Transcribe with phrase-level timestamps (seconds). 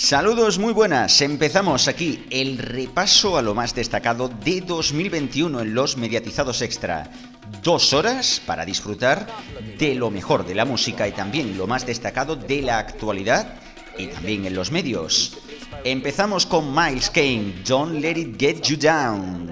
[0.00, 5.96] Saludos muy buenas, empezamos aquí el repaso a lo más destacado de 2021 en los
[5.96, 7.10] mediatizados extra.
[7.64, 9.26] Dos horas para disfrutar
[9.76, 13.54] de lo mejor de la música y también lo más destacado de la actualidad
[13.98, 15.36] y también en los medios.
[15.82, 19.50] Empezamos con Miles Kane, Don't Let It Get You Down.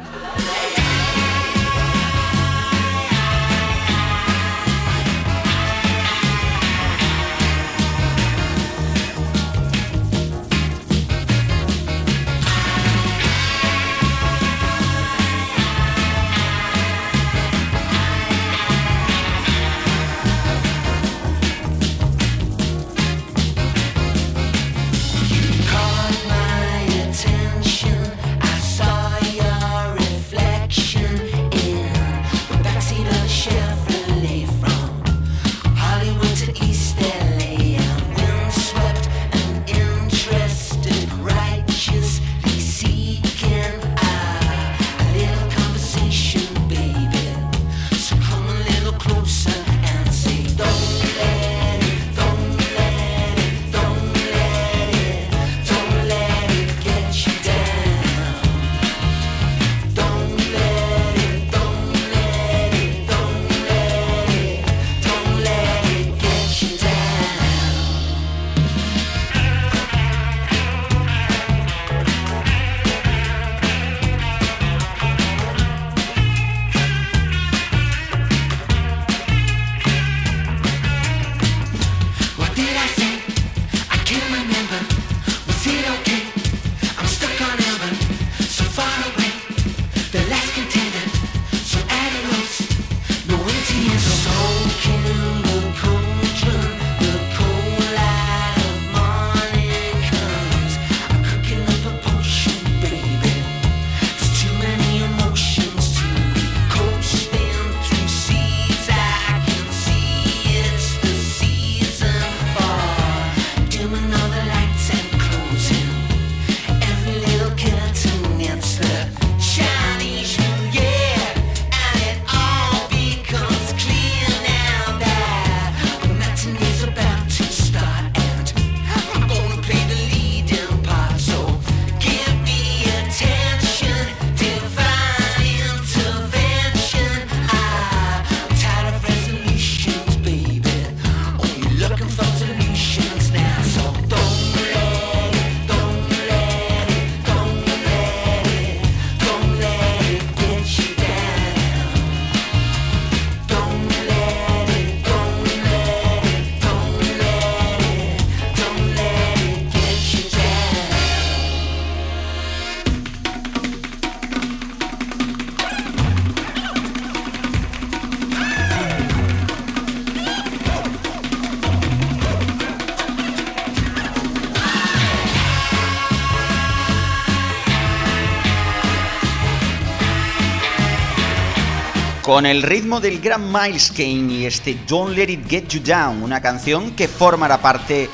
[182.36, 186.22] Con el ritmo del gran Miles Kane y este Don't Let It Get You Down,
[186.22, 188.10] una canción que formará parte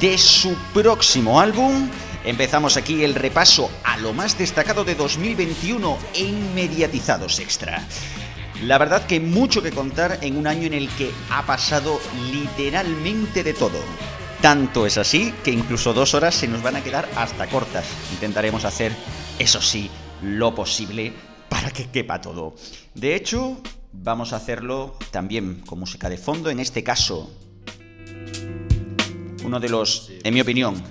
[0.00, 1.86] de su próximo álbum,
[2.24, 7.86] empezamos aquí el repaso a lo más destacado de 2021 en Mediatizados Extra.
[8.62, 12.00] La verdad que mucho que contar en un año en el que ha pasado
[12.32, 13.78] literalmente de todo.
[14.40, 17.84] Tanto es así que incluso dos horas se nos van a quedar hasta cortas.
[18.14, 18.92] Intentaremos hacer,
[19.38, 19.90] eso sí,
[20.22, 21.12] lo posible
[21.72, 22.54] que quepa todo.
[22.94, 23.60] De hecho,
[23.92, 27.30] vamos a hacerlo también con música de fondo, en este caso,
[29.44, 30.82] uno de los, en mi opinión,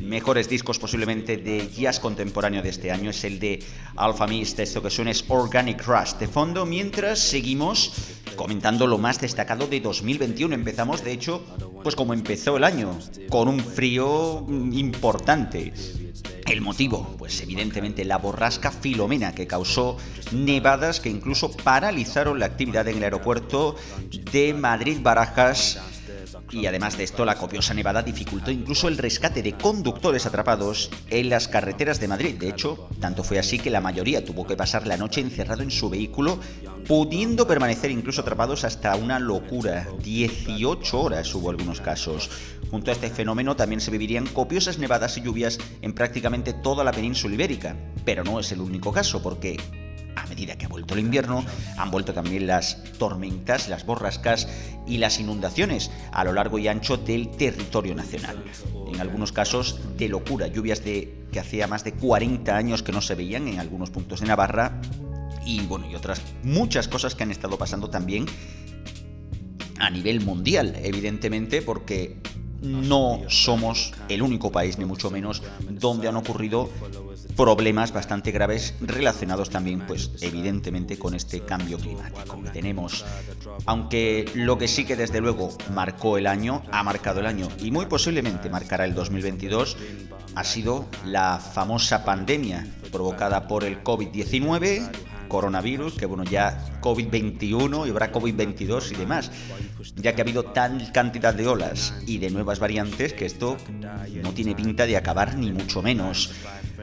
[0.00, 3.62] mejores discos posiblemente de jazz contemporáneo de este año es el de
[3.96, 7.92] Alpha Mist, esto que suena es Organic Rush de fondo, mientras seguimos
[8.36, 10.54] comentando lo más destacado de 2021.
[10.54, 11.44] Empezamos, de hecho,
[11.82, 12.96] pues como empezó el año,
[13.28, 15.72] con un frío importante.
[16.46, 19.96] El motivo, pues evidentemente la borrasca Filomena que causó
[20.30, 23.74] nevadas que incluso paralizaron la actividad en el aeropuerto
[24.30, 25.80] de Madrid-Barajas
[26.50, 31.28] y además de esto, la copiosa nevada dificultó incluso el rescate de conductores atrapados en
[31.28, 32.36] las carreteras de Madrid.
[32.36, 35.70] De hecho, tanto fue así que la mayoría tuvo que pasar la noche encerrado en
[35.70, 36.38] su vehículo,
[36.86, 39.88] pudiendo permanecer incluso atrapados hasta una locura.
[40.02, 42.30] 18 horas hubo algunos casos.
[42.70, 46.92] Junto a este fenómeno también se vivirían copiosas nevadas y lluvias en prácticamente toda la
[46.92, 47.76] península ibérica.
[48.04, 49.56] Pero no es el único caso, porque
[50.26, 51.44] a medida que ha vuelto el invierno,
[51.76, 54.48] han vuelto también las tormentas, las borrascas
[54.86, 58.42] y las inundaciones a lo largo y ancho del territorio nacional.
[58.92, 63.00] En algunos casos de locura, lluvias de que hacía más de 40 años que no
[63.00, 64.80] se veían en algunos puntos de Navarra
[65.44, 68.26] y bueno, y otras muchas cosas que han estado pasando también
[69.78, 72.16] a nivel mundial, evidentemente, porque
[72.62, 76.70] no somos el único país, ni mucho menos, donde han ocurrido
[77.36, 83.04] problemas bastante graves relacionados también, pues evidentemente, con este cambio climático que tenemos.
[83.66, 87.70] Aunque lo que sí que desde luego marcó el año, ha marcado el año y
[87.70, 89.76] muy posiblemente marcará el 2022,
[90.34, 94.90] ha sido la famosa pandemia provocada por el COVID-19
[95.28, 99.30] coronavirus, que bueno, ya COVID-21 y habrá COVID-22 y demás,
[99.96, 103.56] ya que ha habido tal cantidad de olas y de nuevas variantes que esto
[104.22, 106.32] no tiene pinta de acabar ni mucho menos.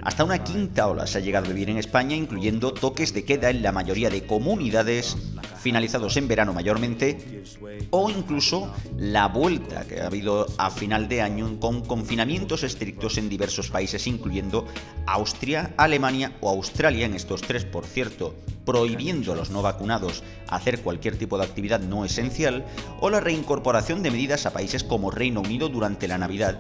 [0.03, 3.49] Hasta una quinta ola se ha llegado a vivir en España, incluyendo toques de queda
[3.49, 5.15] en la mayoría de comunidades,
[5.61, 7.43] finalizados en verano mayormente,
[7.89, 13.29] o incluso la vuelta que ha habido a final de año con confinamientos estrictos en
[13.29, 14.67] diversos países, incluyendo
[15.05, 18.35] Austria, Alemania o Australia, en estos tres, por cierto,
[18.65, 22.65] prohibiendo a los no vacunados hacer cualquier tipo de actividad no esencial,
[22.99, 26.59] o la reincorporación de medidas a países como Reino Unido durante la Navidad,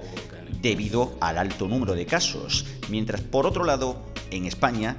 [0.61, 4.01] debido al alto número de casos, mientras por otro lado,
[4.31, 4.97] en España,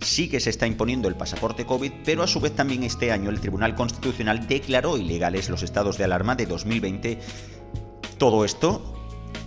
[0.00, 3.30] sí que se está imponiendo el pasaporte COVID, pero a su vez también este año
[3.30, 7.18] el Tribunal Constitucional declaró ilegales los estados de alarma de 2020.
[8.18, 8.96] Todo esto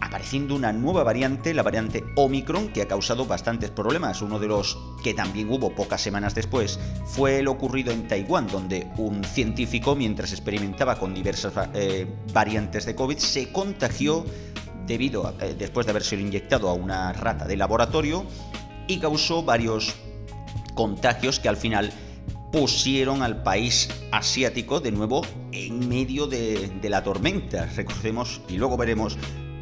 [0.01, 4.21] apareciendo una nueva variante, la variante Omicron, que ha causado bastantes problemas.
[4.21, 8.87] Uno de los que también hubo pocas semanas después fue el ocurrido en Taiwán, donde
[8.97, 14.25] un científico, mientras experimentaba con diversas eh, variantes de COVID, se contagió
[14.89, 18.25] debido a, eh, después de haber sido inyectado a una rata de laboratorio
[18.87, 19.95] y causó varios
[20.73, 21.93] contagios que al final
[22.51, 25.21] pusieron al país asiático de nuevo
[25.51, 27.67] en medio de, de, la tormenta.
[27.75, 29.17] Recordemos y luego veremos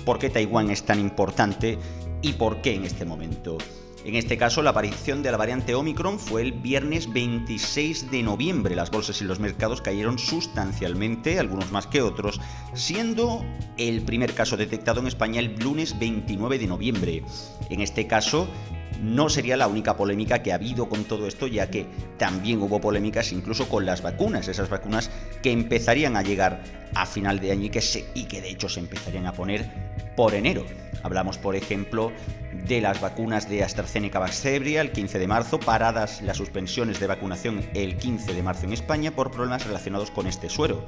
[0.06, 1.78] por qué Taiwán es tan importante
[2.22, 3.58] y por qué en este momento.
[4.08, 8.74] En este caso, la aparición de la variante Omicron fue el viernes 26 de noviembre.
[8.74, 12.40] Las bolsas y los mercados cayeron sustancialmente, algunos más que otros,
[12.74, 13.44] siendo
[13.76, 17.24] el primer caso detectado en España el lunes 29 de noviembre.
[17.70, 18.48] En este caso,
[19.02, 21.86] no sería la única polémica que ha habido con todo esto, ya que
[22.18, 25.10] también hubo polémicas incluso con las vacunas, esas vacunas
[25.42, 26.64] que empezarían a llegar
[26.96, 29.66] a final de año y que, de hecho se empezarían a poner
[30.16, 30.66] por enero.
[31.04, 32.12] Hablamos, por ejemplo,
[32.68, 37.64] de las vacunas de AstraZeneca Vaxzevria el 15 de marzo, paradas las suspensiones de vacunación
[37.74, 40.84] el 15 de marzo en España por problemas relacionados con este suero.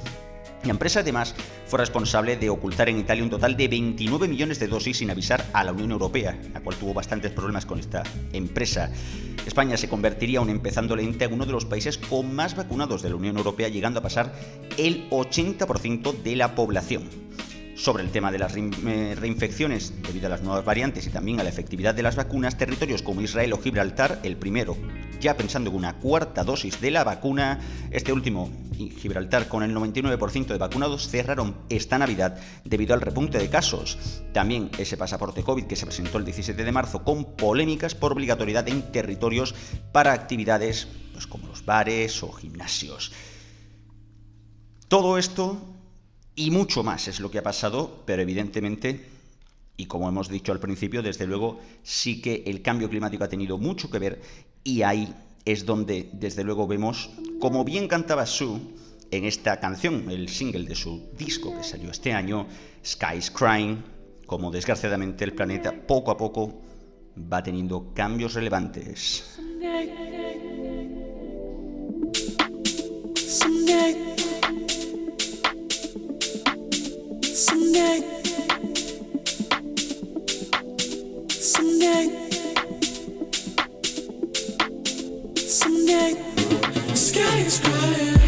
[0.64, 1.36] La empresa además
[1.68, 5.46] fue responsable de ocultar en Italia un total de 29 millones de dosis sin avisar
[5.54, 7.99] a la Unión Europea, la cual tuvo bastantes problemas con esta
[8.34, 8.92] empresa.
[9.46, 13.10] España se convertiría, aún empezando lente, en uno de los países con más vacunados de
[13.10, 14.34] la Unión Europea, llegando a pasar
[14.78, 17.04] el 80% de la población
[17.80, 21.44] sobre el tema de las eh, reinfecciones debido a las nuevas variantes y también a
[21.44, 24.76] la efectividad de las vacunas, territorios como Israel o Gibraltar, el primero
[25.20, 27.60] ya pensando en una cuarta dosis de la vacuna,
[27.92, 33.50] este último Gibraltar con el 99% de vacunados cerraron esta Navidad debido al repunte de
[33.50, 33.98] casos.
[34.34, 38.68] También ese pasaporte COVID que se presentó el 17 de marzo con polémicas por obligatoriedad
[38.70, 39.54] en territorios
[39.92, 43.12] para actividades pues, como los bares o gimnasios.
[44.88, 45.79] Todo esto
[46.40, 49.10] y mucho más es lo que ha pasado, pero evidentemente,
[49.76, 53.58] y como hemos dicho al principio, desde luego sí que el cambio climático ha tenido
[53.58, 54.22] mucho que ver
[54.64, 57.10] y ahí es donde desde luego vemos,
[57.42, 58.58] como bien cantaba Sue
[59.12, 62.48] en esta canción, el single de su disco que salió este año,
[62.86, 63.84] Sky's Crying,
[64.26, 66.62] como desgraciadamente el planeta poco a poco
[67.18, 69.38] va teniendo cambios relevantes.
[77.40, 78.02] Someday,
[85.48, 86.14] someday,
[86.88, 88.19] the sky is crying.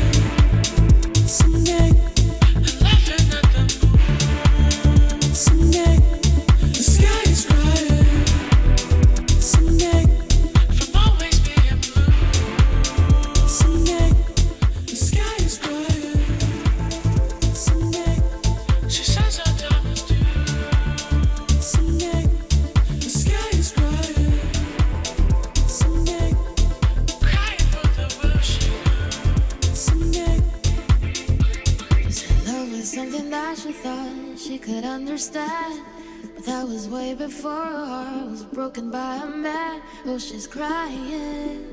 [38.54, 39.82] Broken by a man.
[40.06, 41.66] Oh, she's crying.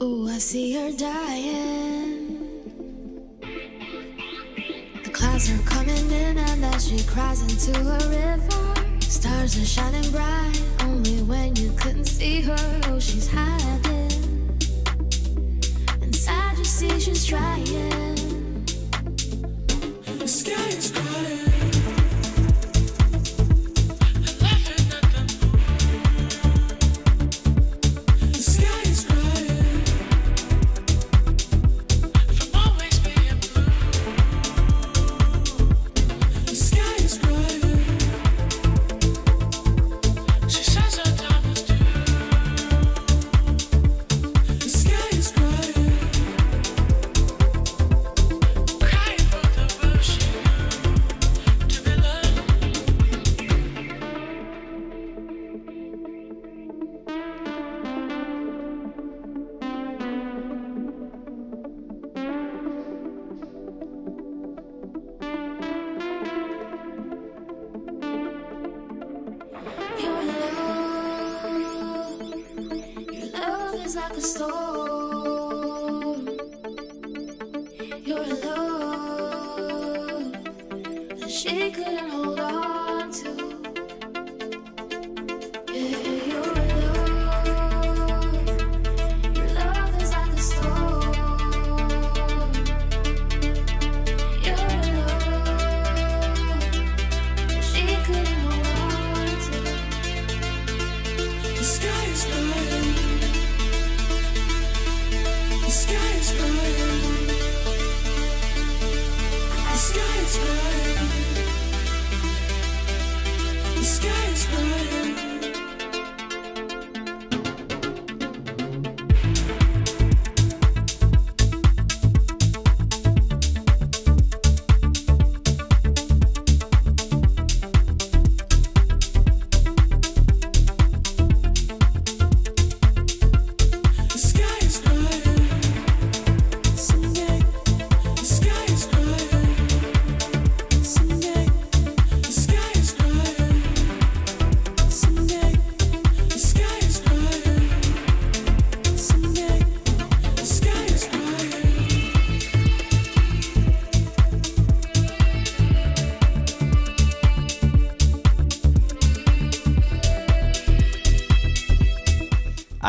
[0.00, 2.38] Oh, I see her dying.
[5.04, 9.00] The clouds are coming in, and as she cries into a river.
[9.00, 12.80] Stars are shining bright, only when you couldn't see her.
[12.86, 14.10] Oh, she's hiding.
[16.00, 18.21] Inside, you see she's trying.
[20.22, 21.51] The sky is crying.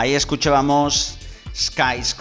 [0.04, 1.18] Ahí escuchábamos
[1.56, 2.14] Sky's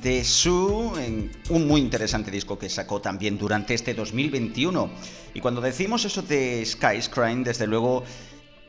[0.00, 4.90] de Sue, en un muy interesante disco que sacó también durante este 2021.
[5.32, 8.02] Y cuando decimos eso de Sky's Crying, desde luego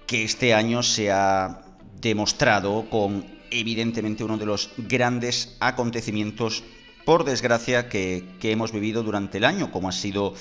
[0.05, 1.63] que este año se ha
[1.99, 6.63] demostrado con evidentemente uno de los grandes acontecimientos,
[7.05, 10.35] por desgracia, que, hemos vivido durante el año, como ha sido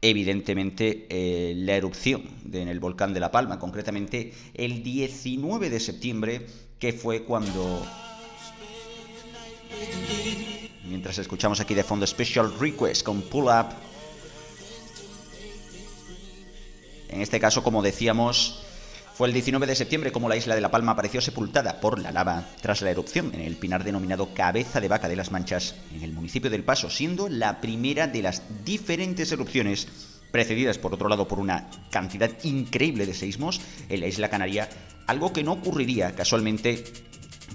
[0.00, 2.22] evidentemente eh, la erupción
[2.52, 6.46] en el volcán de La Palma, concretamente el 19 de septiembre
[6.78, 7.86] que fue cuando...
[10.84, 13.66] Mientras escuchamos aquí de fondo Special Request con Pull Up.
[17.10, 18.62] En este caso, como decíamos,
[19.14, 22.12] fue el 19 de septiembre como la isla de La Palma apareció sepultada por la
[22.12, 26.02] lava tras la erupción en el pinar denominado Cabeza de Vaca de las Manchas en
[26.02, 29.88] el municipio del Paso, siendo la primera de las diferentes erupciones
[30.30, 34.68] precedidas por otro lado por una cantidad increíble de seismos en la isla Canaria,
[35.06, 36.84] algo que no ocurriría casualmente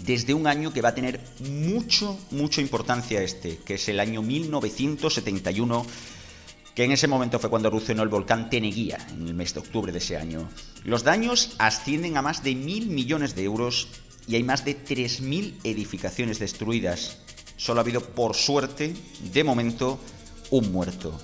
[0.05, 4.21] desde un año que va a tener mucho, mucha importancia este, que es el año
[4.21, 5.85] 1971,
[6.75, 9.91] que en ese momento fue cuando erupcionó el volcán Teneguía, en el mes de octubre
[9.91, 10.49] de ese año.
[10.83, 13.87] Los daños ascienden a más de mil millones de euros
[14.27, 17.19] y hay más de 3.000 edificaciones destruidas.
[17.57, 18.93] Solo ha habido, por suerte,
[19.33, 19.99] de momento,
[20.49, 21.19] un muerto.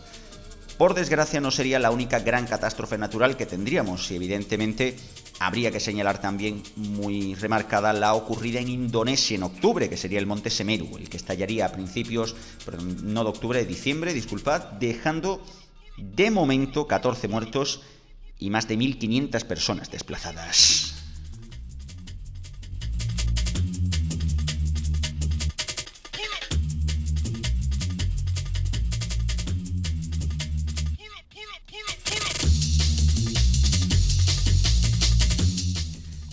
[0.79, 4.95] Por desgracia no sería la única gran catástrofe natural que tendríamos y evidentemente
[5.41, 10.25] habría que señalar también muy remarcada la ocurrida en Indonesia en octubre, que sería el
[10.25, 12.33] monte Semeru, el que estallaría a principios,
[12.63, 15.43] perdón, no de octubre, de diciembre, disculpad, dejando
[15.97, 17.81] de momento 14 muertos
[18.37, 20.98] y más de 1.500 personas desplazadas.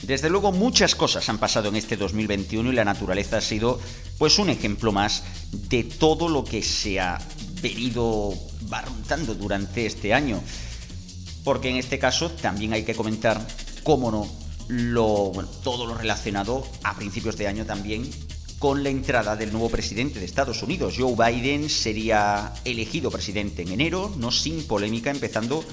[0.06, 3.80] Desde luego muchas cosas han pasado en este 2021 y la naturaleza ha sido
[4.18, 5.24] pues un ejemplo más
[5.68, 7.18] de todo lo que se ha
[7.60, 8.32] venido
[8.62, 10.40] barruntando durante este año.
[11.42, 13.44] Porque en este caso también hay que comentar,
[13.82, 14.28] cómo no,
[14.68, 15.32] lo,
[15.64, 18.08] todo lo relacionado a principios de año también
[18.60, 20.94] con la entrada del nuevo presidente de Estados Unidos.
[20.96, 25.64] Joe Biden sería elegido presidente en enero, no sin polémica, empezando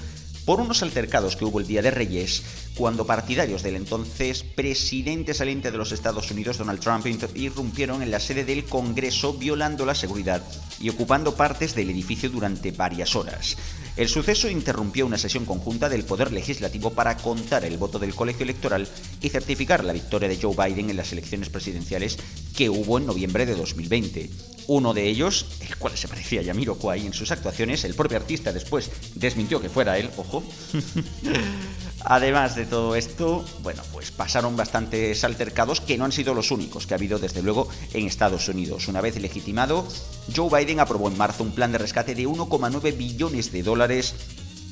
[0.44, 2.42] por unos altercados que hubo el Día de Reyes,
[2.76, 8.20] cuando partidarios del entonces presidente saliente de los Estados Unidos, Donald Trump, irrumpieron en la
[8.20, 10.42] sede del Congreso violando la seguridad
[10.80, 13.56] y ocupando partes del edificio durante varias horas.
[13.96, 18.42] El suceso interrumpió una sesión conjunta del Poder Legislativo para contar el voto del colegio
[18.42, 18.88] electoral
[19.20, 22.18] y certificar la victoria de Joe Biden en las elecciones presidenciales
[22.56, 24.30] que hubo en noviembre de 2020.
[24.66, 28.16] Uno de ellos, el cual se parecía a Yamiro Kwai en sus actuaciones, el propio
[28.16, 30.42] artista después desmintió que fuera él, ojo.
[32.04, 36.86] Además de todo esto, bueno, pues pasaron bastantes altercados que no han sido los únicos
[36.86, 38.88] que ha habido desde luego en Estados Unidos.
[38.88, 39.86] Una vez legitimado,
[40.34, 44.14] Joe Biden aprobó en marzo un plan de rescate de 1,9 billones de dólares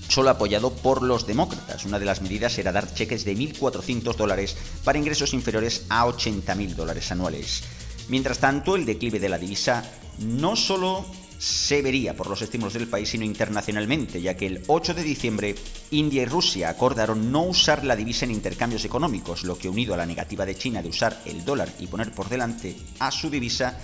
[0.09, 1.87] solo apoyado por los demócratas.
[1.87, 6.75] Una de las medidas era dar cheques de 1.400 dólares para ingresos inferiores a 80.000
[6.75, 7.63] dólares anuales.
[8.09, 9.85] Mientras tanto, el declive de la divisa
[10.19, 11.07] no solo
[11.43, 15.57] se vería por los estímulos del país, sino internacionalmente, ya que el 8 de diciembre
[15.91, 19.97] India y Rusia acordaron no usar la divisa en intercambios económicos, lo que unido a
[19.97, 23.77] la negativa de China de usar el dólar y poner por delante a su divisa,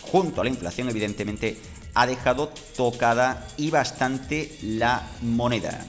[0.00, 1.58] junto a la inflación evidentemente,
[1.92, 5.84] ha dejado tocada y bastante la moneda.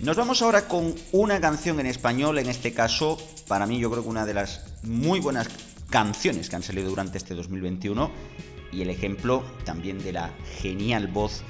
[0.00, 4.04] Nos vamos ahora con una canción en español, en este caso, para mí yo creo
[4.04, 5.48] que una de las muy buenas
[5.90, 10.30] canciones que han salido durante este 2021 y el ejemplo también de la
[10.60, 11.42] genial voz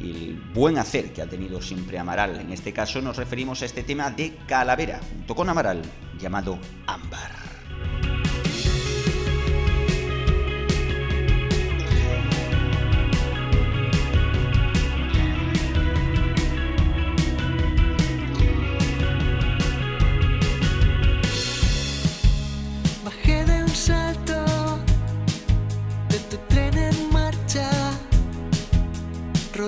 [0.00, 2.40] y el buen hacer que ha tenido siempre Amaral.
[2.40, 5.82] En este caso nos referimos a este tema de Calavera, junto con Amaral,
[6.18, 7.32] llamado Ámbar.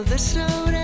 [0.04, 0.79] the snow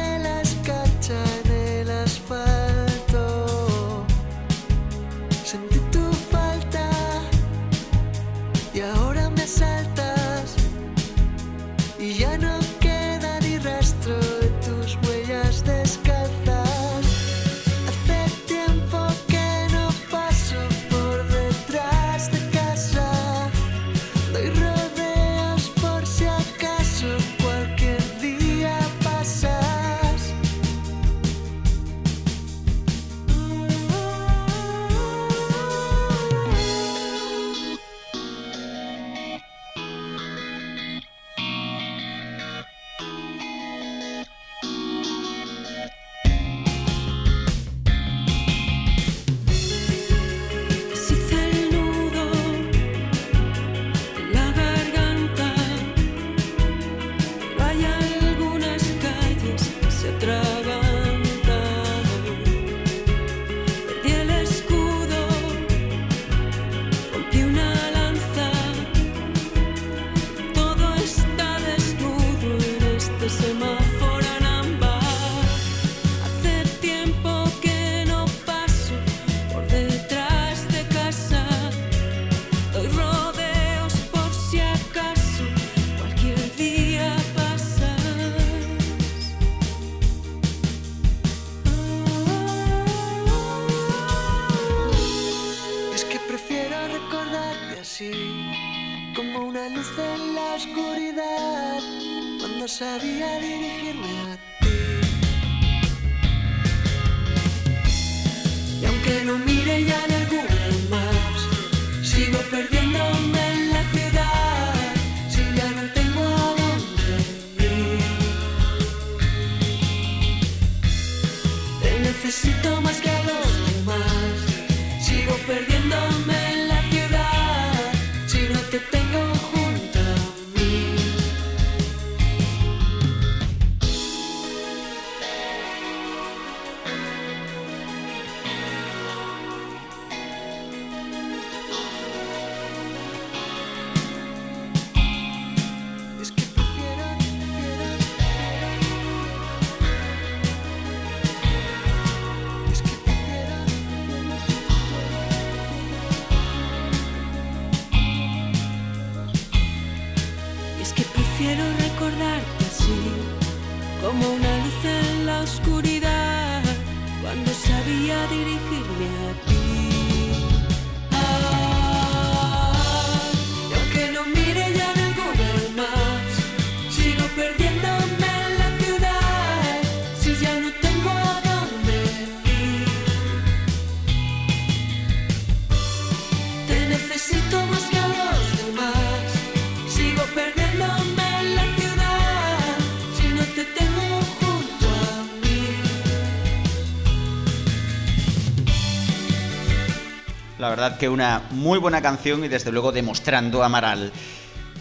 [200.76, 204.12] verdad que una muy buena canción y desde luego demostrando a Amaral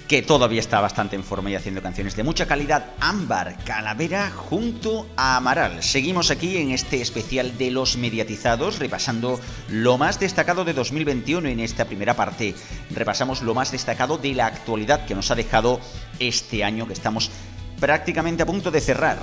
[0.09, 2.87] que todavía está bastante en forma y haciendo canciones de mucha calidad.
[2.99, 5.81] Ámbar Calavera junto a Amaral.
[5.81, 11.61] Seguimos aquí en este especial de los mediatizados, repasando lo más destacado de 2021 en
[11.61, 12.53] esta primera parte.
[12.91, 15.79] Repasamos lo más destacado de la actualidad que nos ha dejado
[16.19, 17.31] este año que estamos
[17.79, 19.17] prácticamente a punto de cerrar.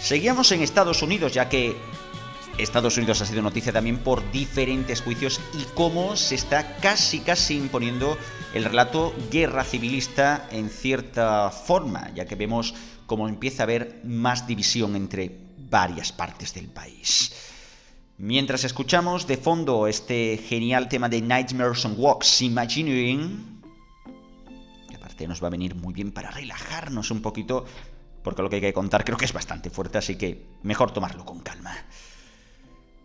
[0.00, 1.74] Seguíamos en Estados Unidos ya que
[2.58, 7.56] Estados Unidos ha sido noticia también por diferentes juicios y cómo se está casi casi
[7.56, 8.16] imponiendo
[8.54, 12.74] el relato guerra civilista en cierta forma, ya que vemos
[13.06, 15.36] cómo empieza a haber más división entre
[15.68, 17.32] varias partes del país.
[18.18, 23.60] Mientras escuchamos de fondo este genial tema de Nightmares on Walks, Imagineering,
[24.88, 27.64] que aparte nos va a venir muy bien para relajarnos un poquito,
[28.22, 31.24] porque lo que hay que contar creo que es bastante fuerte, así que mejor tomarlo
[31.24, 31.74] con calma.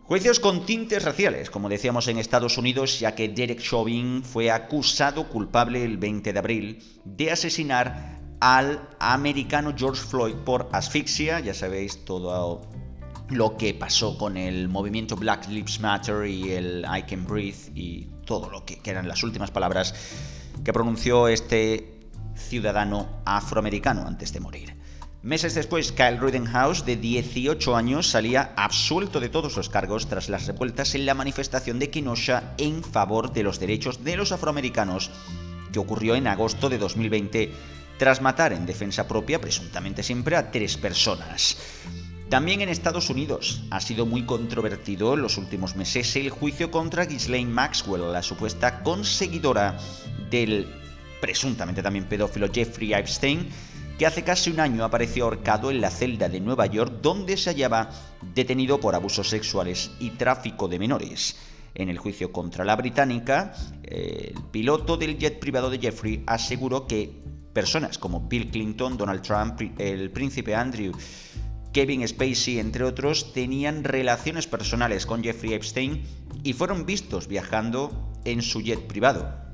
[0.10, 5.30] Juicios con tintes raciales, como decíamos en Estados Unidos, ya que Derek Chauvin fue acusado
[5.30, 12.06] culpable el 20 de abril de asesinar al americano George Floyd por asfixia, ya sabéis
[12.06, 12.62] todo
[13.30, 18.10] lo que pasó con el movimiento Black Lives Matter y el I Can Breathe y
[18.26, 19.94] todo lo que, que eran las últimas palabras
[20.64, 22.00] que pronunció este
[22.34, 24.79] ciudadano afroamericano antes de morir.
[25.22, 30.48] Meses después, Kyle Rittenhouse, de 18 años, salía absuelto de todos los cargos tras las
[30.48, 35.12] revueltas en la manifestación de Kenosha en favor de los derechos de los afroamericanos,
[35.74, 37.52] que ocurrió en agosto de 2020,
[37.98, 41.58] tras matar en defensa propia, presuntamente siempre, a tres personas.
[42.30, 47.06] También en Estados Unidos ha sido muy controvertido en los últimos meses el juicio contra
[47.06, 49.78] Ghislaine Maxwell, la supuesta conseguidora
[50.30, 50.66] del
[51.20, 53.50] presuntamente también pedófilo Jeffrey Epstein,
[54.00, 57.50] que hace casi un año apareció ahorcado en la celda de Nueva York donde se
[57.50, 57.90] hallaba
[58.34, 61.36] detenido por abusos sexuales y tráfico de menores.
[61.76, 67.12] En el juicio contra la británica, el piloto del jet privado de Jeffrey aseguró que
[67.52, 70.94] personas como Bill Clinton, Donald Trump, el príncipe Andrew,
[71.74, 76.04] Kevin Spacey, entre otros, tenían relaciones personales con Jeffrey Epstein
[76.42, 79.49] y fueron vistos viajando en su jet privado.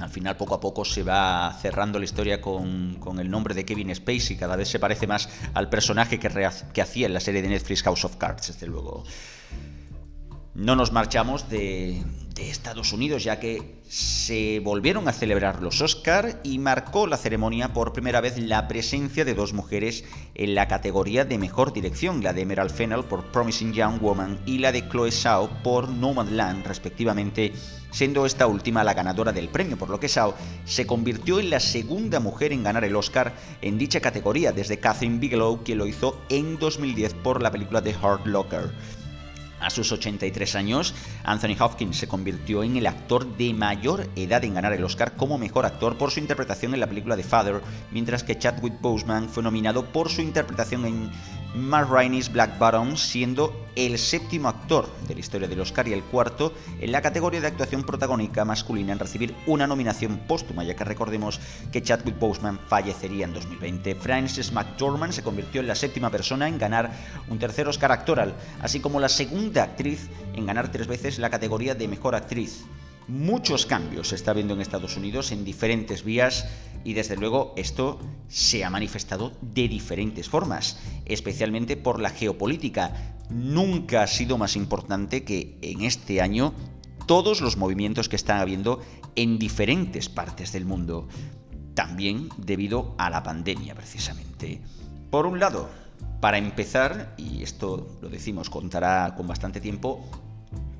[0.00, 3.94] Al final, poco a poco, se va cerrando la historia con, el nombre de Kevin
[3.94, 4.36] Spacey.
[4.36, 6.28] Cada vez se parece más al personaje que,
[6.72, 9.04] que hacía en la serie de Netflix House of Cards, desde luego.
[10.54, 12.02] No nos marchamos de,
[12.38, 17.72] de Estados Unidos, ya que se volvieron a celebrar los Oscar y marcó la ceremonia
[17.72, 22.32] por primera vez la presencia de dos mujeres en la categoría de mejor dirección, la
[22.32, 27.52] de Emerald Fennell por Promising Young Woman y la de Chloe Zhao por Nomadland, respectivamente,
[27.90, 31.60] siendo esta última la ganadora del premio, por lo que Zhao se convirtió en la
[31.60, 36.20] segunda mujer en ganar el Oscar en dicha categoría, desde Catherine Bigelow, que lo hizo
[36.28, 38.70] en 2010 por la película The Hard Locker.
[39.60, 40.94] A sus 83 años,
[41.24, 45.38] Anthony Hopkins se convirtió en el actor de mayor edad en ganar el Oscar como
[45.38, 49.42] mejor actor por su interpretación en la película The Father, mientras que Chadwick Boseman fue
[49.42, 51.10] nominado por su interpretación en
[51.54, 56.02] Matt Rainey's Black Bottom, siendo el séptimo actor de la historia del Oscar y el
[56.02, 60.84] cuarto en la categoría de actuación protagónica masculina en recibir una nominación póstuma, ya que
[60.84, 61.40] recordemos
[61.72, 63.94] que Chadwick Boseman fallecería en 2020.
[63.94, 66.90] Frances McDormand se convirtió en la séptima persona en ganar
[67.28, 71.74] un tercer Oscar actoral, así como la segunda actriz en ganar tres veces la categoría
[71.74, 72.64] de mejor actriz.
[73.08, 76.46] Muchos cambios se está viendo en Estados Unidos en diferentes vías
[76.84, 83.16] y desde luego esto se ha manifestado de diferentes formas, especialmente por la geopolítica.
[83.30, 86.52] Nunca ha sido más importante que en este año
[87.06, 88.82] todos los movimientos que están habiendo
[89.16, 91.08] en diferentes partes del mundo,
[91.72, 94.60] también debido a la pandemia precisamente.
[95.10, 95.70] Por un lado,
[96.20, 100.04] para empezar, y esto lo decimos contará con bastante tiempo,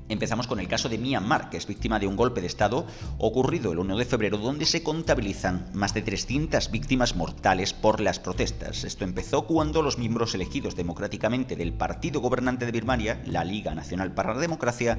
[0.09, 2.87] Empezamos con el caso de Myanmar, que es víctima de un golpe de Estado
[3.19, 8.17] ocurrido el 1 de febrero, donde se contabilizan más de 300 víctimas mortales por las
[8.17, 8.85] protestas.
[8.85, 14.11] Esto empezó cuando los miembros elegidos democráticamente del partido gobernante de Birmania, la Liga Nacional
[14.11, 14.97] para la Democracia,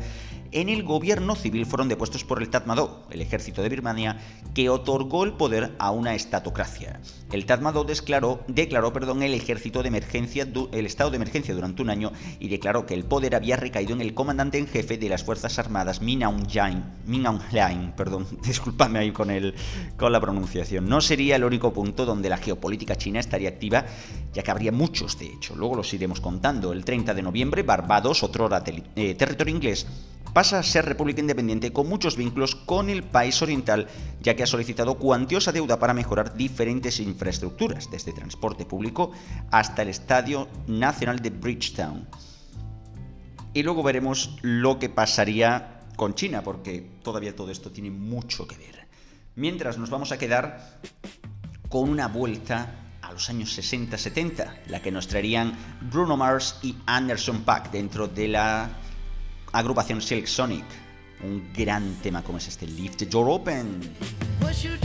[0.52, 4.18] en el gobierno civil fueron depuestos por el Tatmadaw, el ejército de Birmania,
[4.54, 7.00] que otorgó el poder a una estatocracia.
[7.32, 11.90] El Tatmadaw declaró, declaró perdón, el ejército de emergencia, el estado de emergencia durante un
[11.90, 15.24] año y declaró que el poder había recaído en el comandante en jefe de las
[15.24, 16.46] Fuerzas Armadas Min Aung
[17.96, 19.54] perdón, disculpadme ahí con, el,
[19.96, 20.88] con la pronunciación.
[20.88, 23.86] No sería el único punto donde la geopolítica china estaría activa,
[24.32, 25.56] ya que habría muchos de hecho.
[25.56, 26.72] Luego los iremos contando.
[26.72, 28.48] El 30 de noviembre, Barbados, otro
[28.96, 29.86] eh, territorio inglés,
[30.32, 33.88] pasa a ser república independiente con muchos vínculos con el país oriental,
[34.20, 39.10] ya que ha solicitado cuantiosa deuda para mejorar diferentes infraestructuras, desde transporte público
[39.50, 42.06] hasta el Estadio Nacional de Bridgetown
[43.54, 48.56] y luego veremos lo que pasaría con China, porque todavía todo esto tiene mucho que
[48.56, 48.86] ver.
[49.36, 50.80] Mientras nos vamos a quedar
[51.68, 55.56] con una vuelta a los años 60-70, la que nos traerían
[55.90, 58.70] Bruno Mars y Anderson Paak dentro de la
[59.52, 60.64] agrupación Silk Sonic.
[61.22, 63.80] Un gran tema como es este Lift the Door Open.
[64.40, 64.80] What you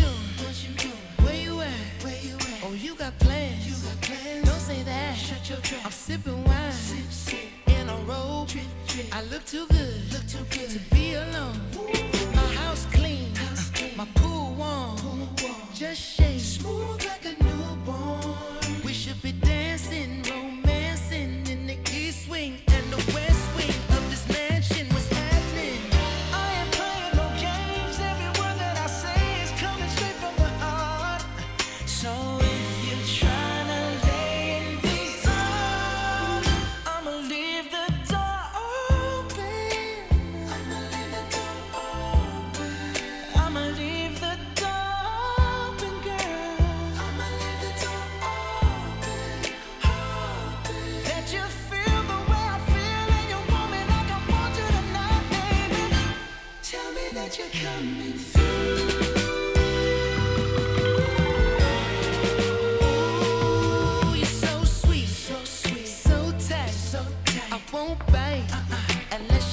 [9.31, 10.13] look too good.
[10.13, 11.59] Look too good to be alone.
[12.33, 13.31] My house clean.
[13.95, 14.05] My.
[14.15, 15.29] Pool warm.
[15.73, 16.14] Just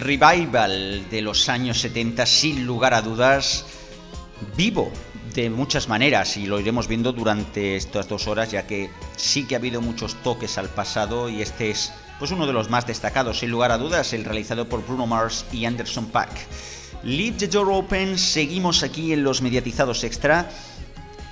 [0.00, 3.66] Revival de los años 70, sin lugar a dudas,
[4.56, 4.90] vivo
[5.34, 9.54] de muchas maneras y lo iremos viendo durante estas dos horas, ya que sí que
[9.54, 13.40] ha habido muchos toques al pasado y este es pues uno de los más destacados,
[13.40, 16.30] sin lugar a dudas, el realizado por Bruno Mars y Anderson Paak.
[17.02, 20.50] Leave the Door Open, seguimos aquí en los mediatizados extra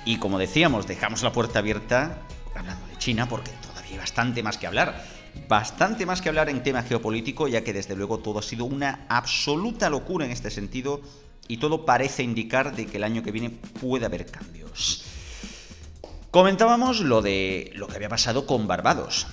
[0.05, 2.21] y como decíamos, dejamos la puerta abierta
[2.55, 5.18] hablando de China porque todavía hay bastante más que hablar.
[5.47, 9.05] Bastante más que hablar en tema geopolítico, ya que desde luego todo ha sido una
[9.09, 11.01] absoluta locura en este sentido
[11.47, 15.03] y todo parece indicar de que el año que viene puede haber cambios.
[16.31, 19.25] Comentábamos lo de lo que había pasado con Barbados.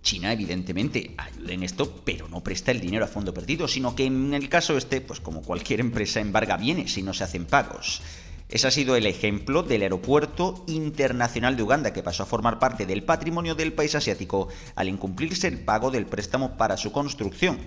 [0.00, 4.06] China, evidentemente, ayuda en esto, pero no presta el dinero a fondo perdido, sino que
[4.06, 8.00] en el caso este, pues como cualquier empresa, embarga bienes si no se hacen pagos.
[8.48, 12.86] Ese ha sido el ejemplo del aeropuerto internacional de Uganda, que pasó a formar parte
[12.86, 17.58] del patrimonio del país asiático al incumplirse el pago del préstamo para su construcción.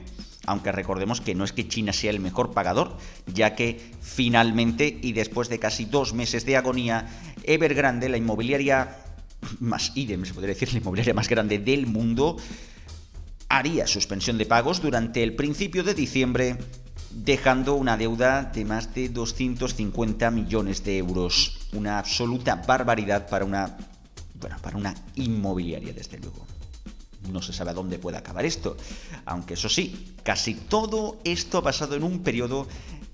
[0.45, 5.11] Aunque recordemos que no es que China sea el mejor pagador, ya que finalmente, y
[5.11, 7.07] después de casi dos meses de agonía,
[7.43, 8.97] Evergrande, la inmobiliaria
[9.59, 12.37] más idem, se podría decir, la inmobiliaria más grande del mundo,
[13.49, 16.57] haría suspensión de pagos durante el principio de diciembre,
[17.11, 21.57] dejando una deuda de más de 250 millones de euros.
[21.73, 23.77] Una absoluta barbaridad para una,
[24.35, 26.45] bueno, para una inmobiliaria, desde luego.
[27.31, 28.77] No se sabe a dónde puede acabar esto.
[29.25, 32.67] Aunque eso sí, casi todo esto ha pasado en un periodo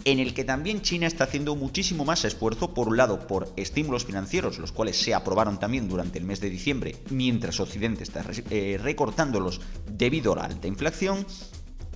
[0.06, 4.06] en el que también China está haciendo muchísimo más esfuerzo, por un lado, por estímulos
[4.06, 8.80] financieros, los cuales se aprobaron también durante el mes de diciembre, mientras Occidente está eh,
[8.82, 11.26] recortándolos debido a la alta inflación,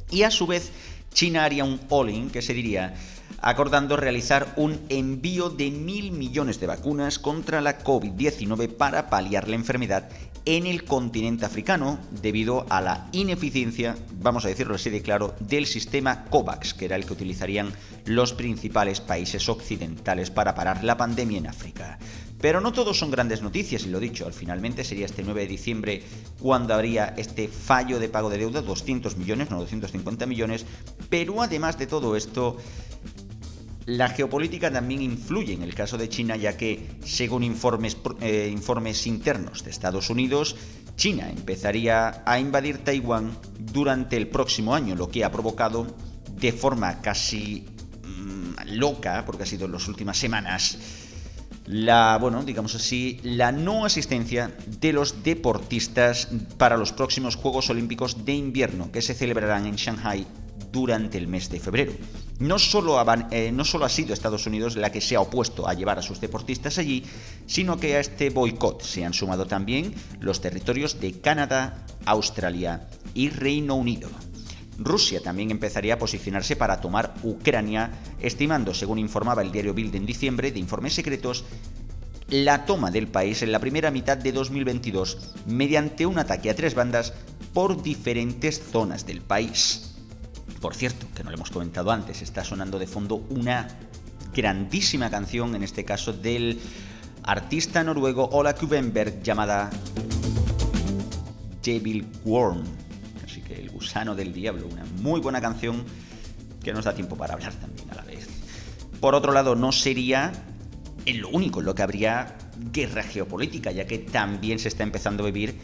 [0.10, 0.72] y a su vez
[1.14, 2.96] China haría un all-in, que se diría,
[3.42, 9.56] acordando realizar un envío de mil millones de vacunas contra la COVID-19 para paliar la
[9.56, 10.10] enfermedad
[10.46, 15.66] en el continente africano debido a la ineficiencia, vamos a decirlo así de claro, del
[15.66, 17.72] sistema COVAX, que era el que utilizarían
[18.06, 22.00] los principales países occidentales para parar la pandemia en África.
[22.42, 25.48] Pero no todos son grandes noticias, y lo dicho, al finalmente sería este 9 de
[25.48, 26.04] diciembre
[26.40, 30.66] cuando habría este fallo de pago de deuda, 200 millones, no 250 millones,
[31.10, 32.58] pero además de todo esto,
[33.86, 39.06] la geopolítica también influye en el caso de China, ya que, según informes, eh, informes
[39.08, 40.56] internos de Estados Unidos,
[40.96, 45.88] China empezaría a invadir Taiwán durante el próximo año, lo que ha provocado
[46.40, 47.66] de forma casi
[48.04, 50.78] mm, loca, porque ha sido en las últimas semanas,
[51.70, 54.52] la, bueno, digamos así, la no asistencia
[54.82, 56.28] de los deportistas
[56.58, 60.26] para los próximos Juegos Olímpicos de Invierno que se celebrarán en Shanghai
[60.72, 61.94] durante el mes de febrero.
[62.40, 65.76] No solo, eh, no solo ha sido Estados Unidos la que se ha opuesto a
[65.76, 67.04] llevar a sus deportistas allí,
[67.46, 73.30] sino que a este boicot se han sumado también los territorios de Canadá, Australia y
[73.30, 74.10] Reino Unido.
[74.80, 80.06] Rusia también empezaría a posicionarse para tomar Ucrania, estimando, según informaba el diario Bild en
[80.06, 81.44] diciembre, de informes secretos,
[82.30, 86.76] la toma del país en la primera mitad de 2022 mediante un ataque a tres
[86.76, 87.14] bandas
[87.54, 89.96] por diferentes zonas del país.
[90.62, 93.68] Por cierto, que no lo hemos comentado antes, está sonando de fondo una
[94.34, 96.60] grandísima canción, en este caso del
[97.24, 99.70] artista noruego Ola Kubenberg, llamada
[101.64, 102.79] Devil Worm.
[103.50, 105.84] El gusano del diablo, una muy buena canción
[106.64, 108.28] que nos da tiempo para hablar también a la vez.
[109.00, 110.32] Por otro lado, no sería
[111.06, 112.38] en lo único en lo que habría
[112.72, 115.56] guerra geopolítica, ya que también se está empezando a vivir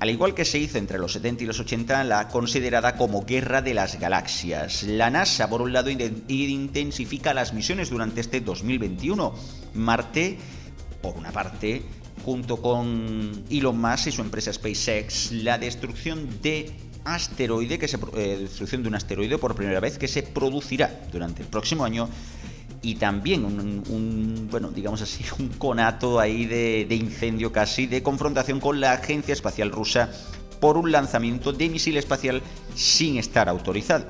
[0.00, 3.62] al igual que se hizo entre los 70 y los 80, la considerada como Guerra
[3.62, 4.82] de las Galaxias.
[4.82, 9.34] La NASA, por un lado, intensifica las misiones durante este 2021.
[9.74, 10.38] Marte,
[11.00, 11.82] por una parte,
[12.24, 16.72] junto con Elon Musk y su empresa SpaceX, la destrucción de
[17.04, 21.42] asteroide que se eh, destrucción de un asteroide por primera vez que se producirá durante
[21.42, 22.08] el próximo año
[22.82, 28.60] y también un, bueno, digamos así, un conato ahí de, de incendio casi, de confrontación
[28.60, 30.10] con la Agencia Espacial Rusa
[30.60, 32.42] por un lanzamiento de misil espacial
[32.74, 34.06] sin estar autorizado.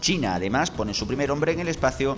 [0.00, 2.16] China además pone su primer hombre en el espacio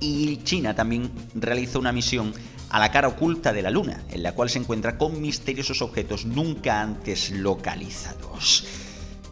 [0.00, 2.32] y China también realiza una misión
[2.70, 6.24] a la cara oculta de la Luna, en la cual se encuentra con misteriosos objetos
[6.24, 8.66] nunca antes localizados.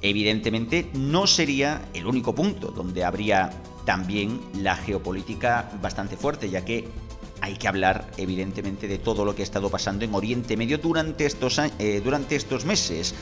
[0.05, 3.51] Evidentemente no sería el único punto donde habría
[3.87, 6.87] también la geopolítica bastante fuerte, ya que
[7.41, 11.25] hay que hablar evidentemente de todo lo que ha estado pasando en Oriente Medio durante
[11.25, 13.15] estos, eh, durante estos meses.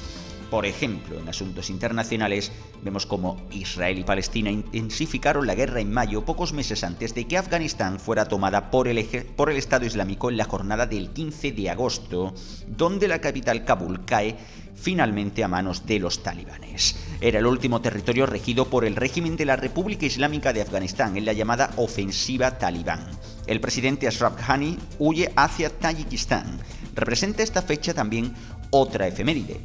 [0.50, 2.50] Por ejemplo, en asuntos internacionales,
[2.82, 7.38] vemos como Israel y Palestina intensificaron la guerra en mayo, pocos meses antes de que
[7.38, 11.70] Afganistán fuera tomada por el, por el Estado Islámico en la jornada del 15 de
[11.70, 12.34] agosto,
[12.66, 14.36] donde la capital Kabul cae
[14.82, 16.96] finalmente a manos de los talibanes.
[17.20, 21.24] Era el último territorio regido por el régimen de la República Islámica de Afganistán en
[21.24, 23.06] la llamada ofensiva talibán.
[23.46, 26.58] El presidente Ashraf Ghani huye hacia Tayikistán.
[26.94, 28.34] Representa esta fecha también
[28.70, 29.60] otra efeméride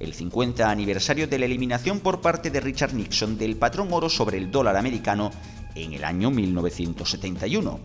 [0.00, 4.38] el 50 aniversario de la eliminación por parte de Richard Nixon del patrón oro sobre
[4.38, 5.30] el dólar americano
[5.74, 7.78] en el año 1971.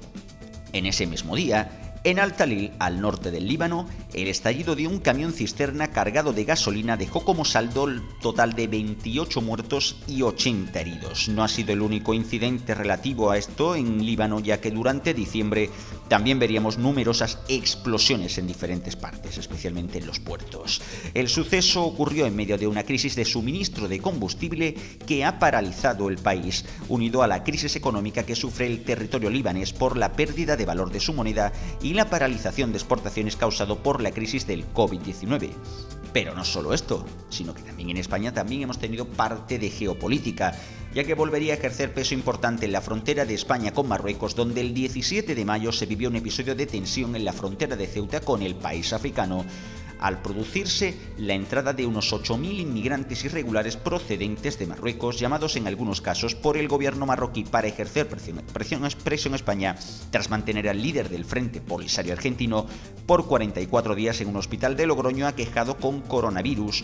[0.71, 5.34] En ese mismo día, en Al-Talil, al norte del Líbano, el estallido de un camión
[5.34, 7.88] cisterna cargado de gasolina dejó como saldo
[8.21, 11.27] total de 28 muertos y 80 heridos.
[11.30, 15.71] No ha sido el único incidente relativo a esto en Líbano, ya que durante diciembre
[16.08, 20.82] también veríamos numerosas explosiones en diferentes partes, especialmente en los puertos.
[21.14, 24.76] El suceso ocurrió en medio de una crisis de suministro de combustible
[25.06, 29.74] que ha paralizado el país, unido a la crisis económica que sufre el territorio libanés
[29.74, 31.51] por la pérdida de valor de su moneda
[31.82, 35.51] y la paralización de exportaciones causado por la crisis del COVID-19.
[36.16, 40.57] Pero no solo esto, sino que también en España también hemos tenido parte de geopolítica,
[40.93, 44.61] ya que volvería a ejercer peso importante en la frontera de España con Marruecos, donde
[44.61, 48.22] el 17 de mayo se vivió un episodio de tensión en la frontera de Ceuta
[48.22, 49.43] con el país africano,
[49.99, 56.01] al producirse la entrada de unos 8.000 inmigrantes irregulares procedentes de Marruecos, llamados en algunos
[56.01, 59.75] casos por el gobierno marroquí para ejercer presión, presión, en España
[60.11, 62.65] tras mantener al líder del Frente Polisario Argentino
[63.05, 66.83] por 44 días en un hospital de Logroño aquejado con coronavirus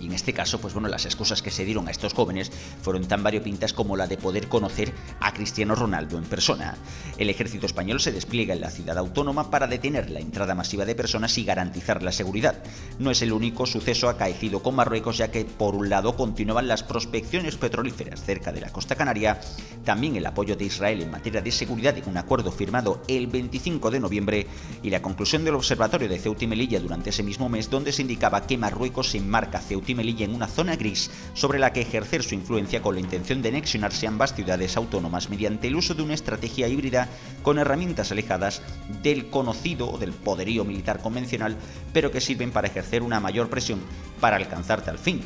[0.00, 2.50] Y en este caso, pues bueno, las excusas que se dieron a estos jóvenes
[2.82, 6.76] fueron tan variopintas como la de poder conocer a Cristiano Ronaldo en persona.
[7.18, 10.94] El ejército español se despliega en la ciudad autónoma para detener la entrada masiva de
[10.94, 12.62] personas y garantizar la seguridad.
[12.98, 16.82] No es el único suceso acaecido con Marruecos, ya que por un lado continuaban las
[16.82, 19.40] prospecciones petrolíferas cerca de la costa canaria,
[19.84, 23.90] también el apoyo de Israel en materia de seguridad en un acuerdo firmado el 25
[23.90, 24.46] de noviembre
[24.82, 28.02] y la conclusión del observatorio de Ceuta y Melilla durante ese mismo mes, donde se
[28.02, 32.22] indicaba que Marruecos enmarca Ceuta y Melilla en una zona gris sobre la que ejercer
[32.22, 36.14] su influencia con la intención de anexionarse ambas ciudades autónomas mediante el uso de una
[36.14, 37.08] estrategia híbrida
[37.42, 38.62] con herramientas alejadas
[39.02, 41.56] del conocido o del poderío militar convencional,
[41.92, 43.80] pero que sirven para ejercer una mayor presión
[44.20, 45.22] para alcanzar tal fin.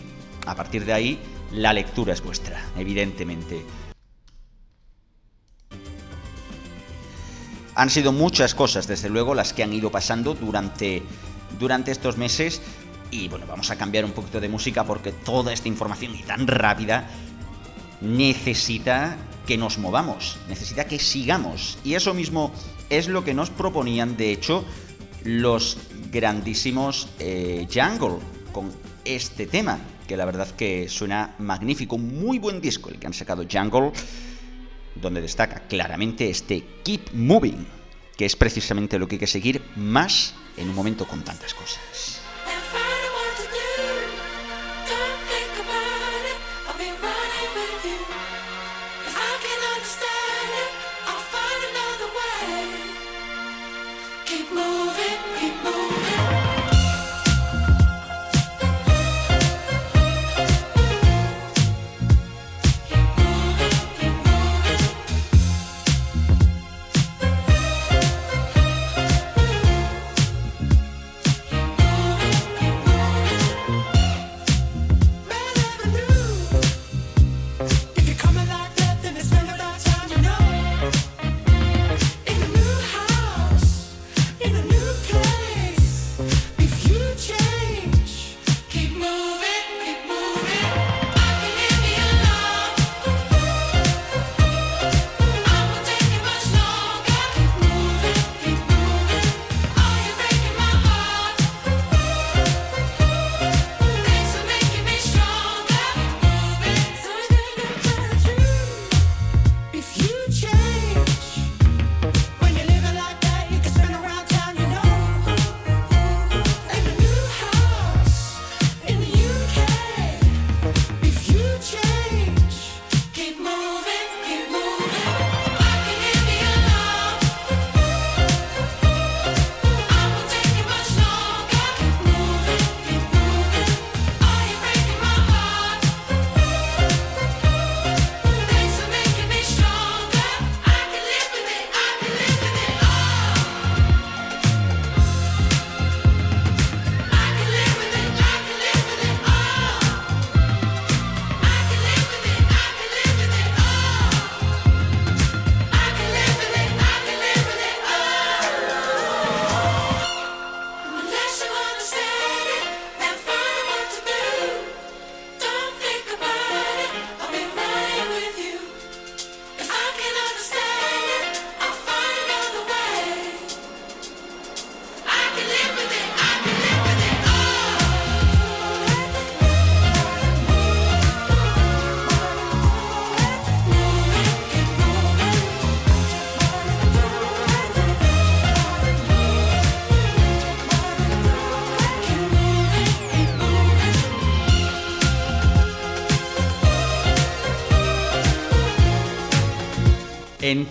[0.46, 1.18] A partir de ahí,
[1.52, 3.64] la lectura es vuestra, evidentemente.
[7.76, 11.02] Han sido muchas cosas, desde luego, las que han ido pasando durante,
[11.58, 12.62] durante estos meses.
[13.10, 16.46] Y bueno, vamos a cambiar un poquito de música porque toda esta información y tan
[16.46, 17.08] rápida
[18.00, 21.78] necesita que nos movamos, necesita que sigamos.
[21.84, 22.52] Y eso mismo
[22.90, 24.64] es lo que nos proponían, de hecho,
[25.24, 25.78] los
[26.10, 28.18] grandísimos eh, Jungle
[28.52, 28.72] con
[29.04, 33.44] este tema, que la verdad que suena magnífico, muy buen disco el que han sacado
[33.50, 33.92] Jungle,
[34.94, 37.66] donde destaca claramente este Keep Moving,
[38.16, 42.13] que es precisamente lo que hay que seguir más en un momento con tantas cosas.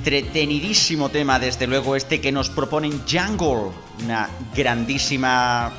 [0.06, 3.72] Entretenidísimo tema, desde luego, este que nos proponen Jungle.
[4.04, 5.72] Una grandísima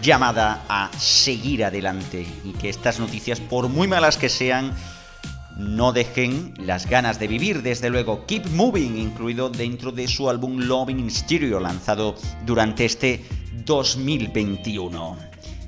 [0.00, 4.72] llamada a seguir adelante y que estas noticias, por muy malas que sean,
[5.56, 8.24] no dejen las ganas de vivir, desde luego.
[8.26, 12.14] Keep Moving, incluido dentro de su álbum Loving in Stereo, lanzado
[12.46, 13.24] durante este
[13.64, 15.18] 2021.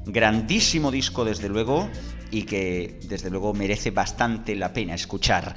[0.07, 1.90] Grandísimo disco, desde luego,
[2.30, 5.57] y que desde luego merece bastante la pena escuchar.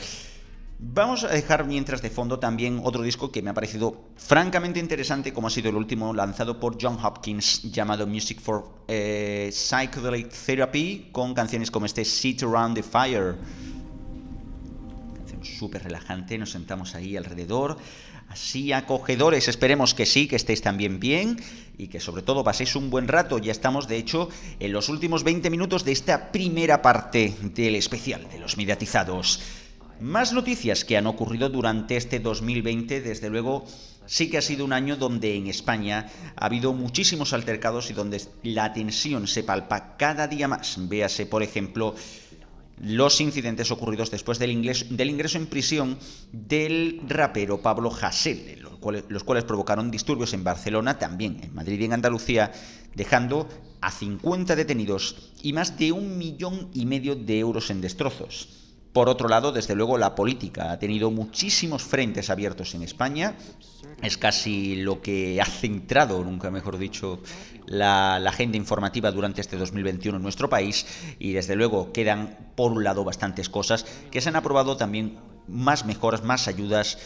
[0.81, 5.33] Vamos a dejar mientras de fondo también otro disco que me ha parecido francamente interesante,
[5.33, 11.09] como ha sido el último lanzado por John Hopkins, llamado Music for eh, Psychedelic Therapy,
[11.11, 13.35] con canciones como este Sit Around the Fire.
[15.41, 17.77] súper relajante, nos sentamos ahí alrededor,
[18.29, 21.41] así acogedores, esperemos que sí, que estéis también bien
[21.77, 23.37] y que sobre todo paséis un buen rato.
[23.37, 24.29] Ya estamos, de hecho,
[24.61, 29.41] en los últimos 20 minutos de esta primera parte del especial de los mediatizados.
[29.99, 33.65] Más noticias que han ocurrido durante este 2020, desde luego
[34.05, 38.21] sí que ha sido un año donde en España ha habido muchísimos altercados y donde
[38.43, 40.77] la tensión se palpa cada día más.
[40.87, 41.95] Véase, por ejemplo,
[42.81, 45.99] los incidentes ocurridos después del, ingreso en prisión
[46.31, 51.81] del rapero Pablo Hasél, los cuales, los cuales provocaron disturbios en Barcelona, también en Madrid
[51.81, 52.53] y en Andalucía,
[52.95, 53.49] dejando
[53.81, 58.58] a 50 detenidos y más de un millón y medio de euros en destrozos.
[58.93, 63.35] Por otro lado, desde luego, la política ha tenido muchísimos frentes abiertos en España.
[64.01, 67.19] Es casi lo que ha centrado, nunca mejor dicho,
[67.67, 70.87] la, agenda informativa durante este 2021 en nuestro país.
[71.19, 75.85] Y desde luego quedan, por un lado, bastantes cosas que se han aprobado también más
[75.85, 76.97] mejoras, más ayudas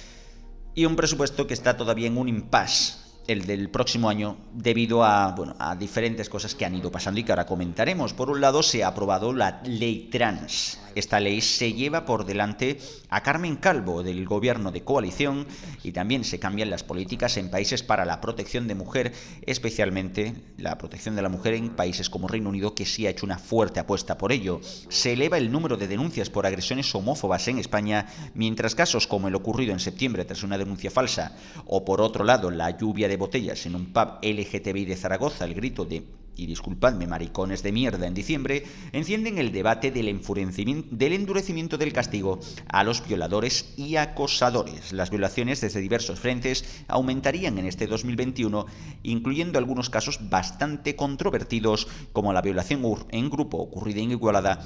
[0.75, 5.33] y un presupuesto que está todavía en un impasse el del próximo año debido a,
[5.35, 8.13] bueno, a diferentes cosas que han ido pasando y que ahora comentaremos.
[8.13, 10.79] Por un lado, se ha aprobado la ley trans.
[10.95, 12.77] Esta ley se lleva por delante
[13.09, 15.47] a Carmen Calvo del gobierno de coalición
[15.83, 19.13] y también se cambian las políticas en países para la protección de mujer,
[19.45, 23.25] especialmente la protección de la mujer en países como Reino Unido que sí ha hecho
[23.25, 24.61] una fuerte apuesta por ello.
[24.89, 29.35] Se eleva el número de denuncias por agresiones homófobas en España, mientras casos como el
[29.35, 31.35] ocurrido en septiembre tras una denuncia falsa
[31.65, 35.53] o por otro lado la lluvia de botellas en un pub LGTBI de Zaragoza, el
[35.53, 36.03] grito de
[36.35, 42.83] y disculpadme maricones de mierda en diciembre, encienden el debate del, endurecimiento del castigo a
[42.83, 44.93] los violadores y acosadores.
[44.93, 48.65] Las violaciones desde diversos frentes aumentarían en este 2021,
[49.03, 54.59] incluyendo algunos casos bastante controvertidos como la violación en grupo ocurrida en Igualada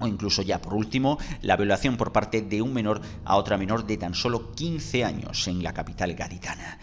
[0.00, 3.86] o incluso ya por último, la violación por parte de un menor a otra menor
[3.86, 6.78] de tan solo 15 años en la capital gaditana.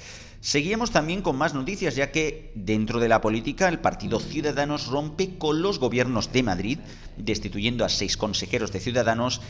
[0.48, 5.38] Seguimos también con más noticias, ya que dentro de la política el Partido Ciudadanos rompe
[5.38, 6.80] con los gobiernos de Madrid,
[7.18, 9.42] destituyendo a seis consejeros de Ciudadanos,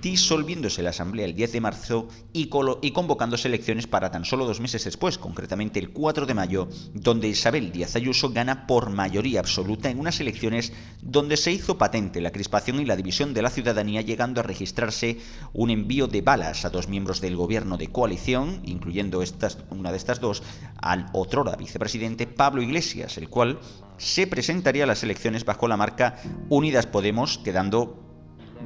[0.00, 2.48] disolviéndose la Asamblea el 10 de marzo y,
[2.82, 7.26] y convocándose elecciones para tan solo dos meses después, concretamente el 4 de mayo, donde
[7.26, 12.30] Isabel Díaz Ayuso gana por mayoría absoluta en unas elecciones donde se hizo patente la
[12.30, 15.18] crispación y la división de la ciudadanía, llegando a registrarse
[15.52, 19.96] un envío de balas a dos miembros del gobierno de coalición, incluyendo estas, una de
[19.96, 20.43] estas dos,
[20.80, 23.58] al otrora vicepresidente Pablo Iglesias, el cual
[23.96, 26.16] se presentaría a las elecciones bajo la marca
[26.48, 28.02] Unidas Podemos, quedando,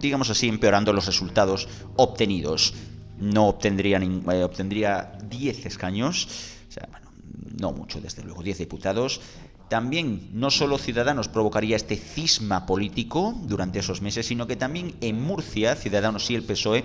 [0.00, 2.74] digamos así, empeorando los resultados obtenidos.
[3.18, 6.28] No obtendría, eh, obtendría 10 escaños,
[6.68, 6.88] o sea,
[7.60, 9.20] no mucho, desde luego, 10 diputados.
[9.68, 15.20] También no solo Ciudadanos provocaría este cisma político durante esos meses, sino que también en
[15.22, 16.84] Murcia, Ciudadanos y el PSOE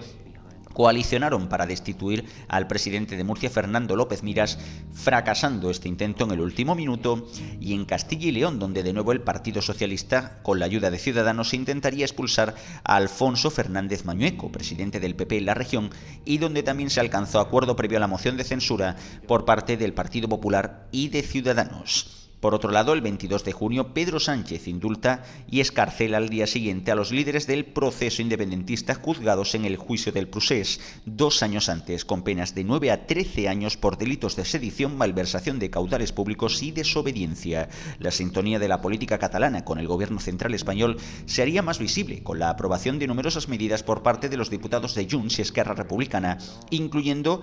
[0.74, 4.58] coalicionaron para destituir al presidente de Murcia, Fernando López Miras,
[4.94, 7.28] fracasando este intento en el último minuto,
[7.60, 11.00] y en Castilla y León, donde de nuevo el Partido Socialista, con la ayuda de
[11.00, 15.90] Ciudadanos, intentaría expulsar a Alfonso Fernández Mañueco, presidente del PP en la región,
[16.26, 18.96] y donde también se alcanzó acuerdo previo a la moción de censura
[19.28, 22.23] por parte del Partido Popular y de Ciudadanos.
[22.44, 26.92] Por otro lado, el 22 de junio, Pedro Sánchez indulta y escarcela al día siguiente
[26.92, 32.04] a los líderes del proceso independentista juzgados en el juicio del Prusés, dos años antes,
[32.04, 36.62] con penas de 9 a 13 años por delitos de sedición, malversación de caudales públicos
[36.64, 37.70] y desobediencia.
[38.00, 42.24] La sintonía de la política catalana con el gobierno central español se haría más visible
[42.24, 45.76] con la aprobación de numerosas medidas por parte de los diputados de Junts y Esquerra
[45.76, 46.40] Republicana,
[46.72, 47.42] incluyendo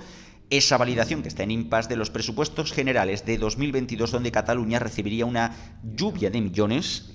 [0.50, 5.24] esa validación que está en impas de los presupuestos generales de 2022 donde Cataluña recibiría
[5.24, 7.12] una lluvia de millones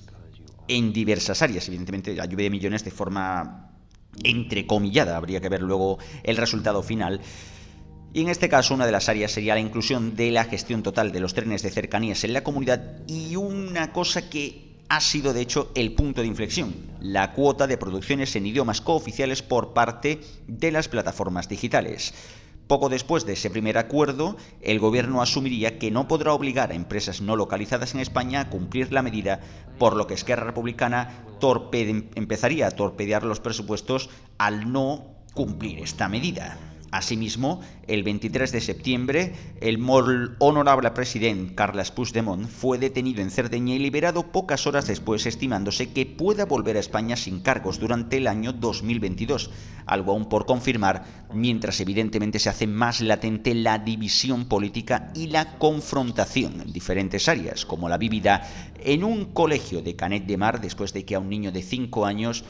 [0.67, 3.71] en diversas áreas, evidentemente la lluvia de millones de forma
[4.23, 7.21] entrecomillada, habría que ver luego el resultado final.
[8.13, 11.11] Y en este caso una de las áreas sería la inclusión de la gestión total
[11.11, 15.41] de los trenes de cercanías en la comunidad y una cosa que ha sido de
[15.41, 20.71] hecho el punto de inflexión, la cuota de producciones en idiomas cooficiales por parte de
[20.71, 22.13] las plataformas digitales.
[22.67, 27.21] Poco después de ese primer acuerdo, el gobierno asumiría que no podrá obligar a empresas
[27.21, 29.39] no localizadas en España a cumplir la medida,
[29.77, 31.25] por lo que Esquerra Republicana
[32.15, 34.09] empezaría a torpedear los presupuestos
[34.39, 36.57] al no cumplir esta medida.
[36.95, 39.83] Asimismo, el 23 de septiembre, el
[40.39, 46.05] honorable presidente Carles Puigdemont fue detenido en Cerdeña y liberado pocas horas después, estimándose que
[46.05, 49.51] pueda volver a España sin cargos durante el año 2022,
[49.85, 55.57] algo aún por confirmar, mientras evidentemente se hace más latente la división política y la
[55.57, 60.93] confrontación en diferentes áreas, como la vivida en un colegio de Canet de Mar después
[60.93, 62.45] de que a un niño de 5 años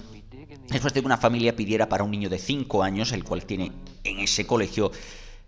[0.69, 3.71] después de que una familia pidiera para un niño de 5 años, el cual tiene
[4.03, 4.91] en ese colegio,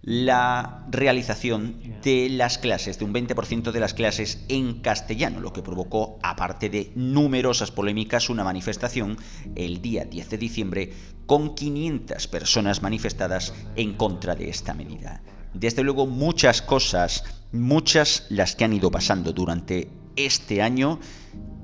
[0.01, 5.63] la realización de las clases, de un 20% de las clases en castellano, lo que
[5.63, 9.17] provocó, aparte de numerosas polémicas, una manifestación
[9.55, 10.93] el día 10 de diciembre
[11.25, 15.21] con 500 personas manifestadas en contra de esta medida.
[15.53, 20.99] Desde luego muchas cosas, muchas las que han ido pasando durante este año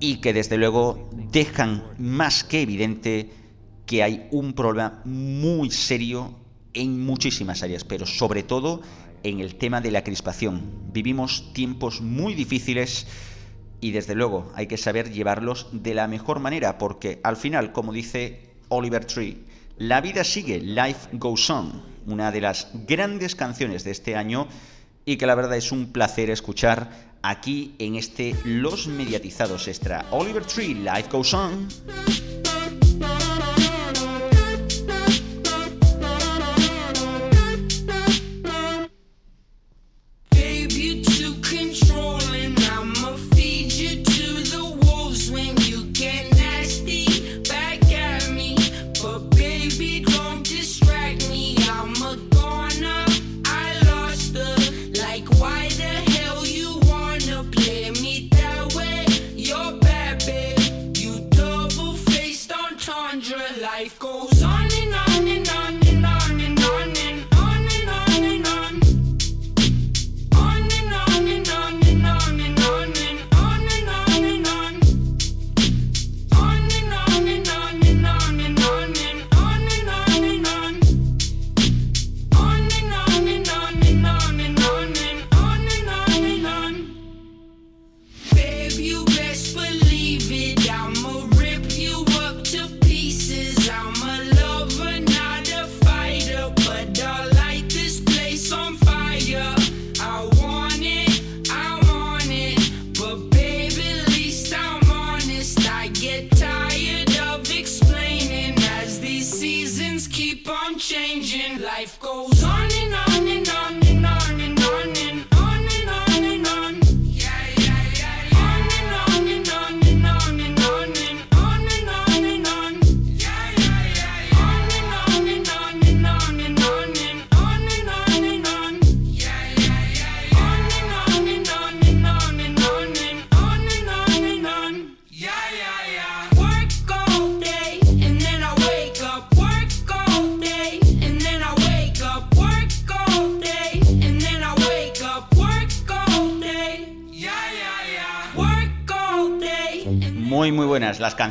[0.04, 3.30] y que desde luego dejan más que evidente
[3.86, 6.36] que hay un problema muy serio
[6.74, 8.82] en muchísimas áreas, pero sobre todo
[9.24, 10.90] en el tema de la crispación.
[10.92, 13.08] Vivimos tiempos muy difíciles
[13.80, 17.94] y desde luego hay que saber llevarlos de la mejor manera, porque al final, como
[17.94, 19.46] dice Oliver Tree,
[19.78, 24.50] la vida sigue, life goes on, una de las grandes canciones de este año
[25.06, 30.06] y que la verdad es un placer escuchar aquí en este Los Mediatizados Extra.
[30.12, 31.68] Oliver Tree, Life Goes On.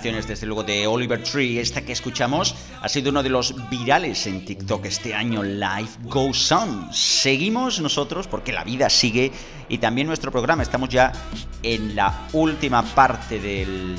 [0.02, 1.60] Desde luego, de Oliver Tree.
[1.60, 5.44] Esta que escuchamos ha sido uno de los virales en TikTok este año.
[5.44, 6.92] Life Goes On.
[6.92, 9.30] Seguimos nosotros porque la vida sigue
[9.68, 10.64] y también nuestro programa.
[10.64, 11.12] Estamos ya
[11.62, 13.96] en la última parte del,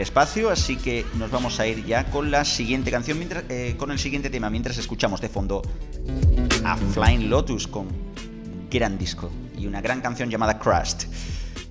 [0.00, 3.18] espacio, así que nos vamos a ir ya con la siguiente canción,
[3.50, 5.60] eh, con el siguiente tema, mientras escuchamos de fondo
[6.64, 7.88] a Flying Lotus con
[8.70, 11.04] gran disco y una gran canción llamada Crust.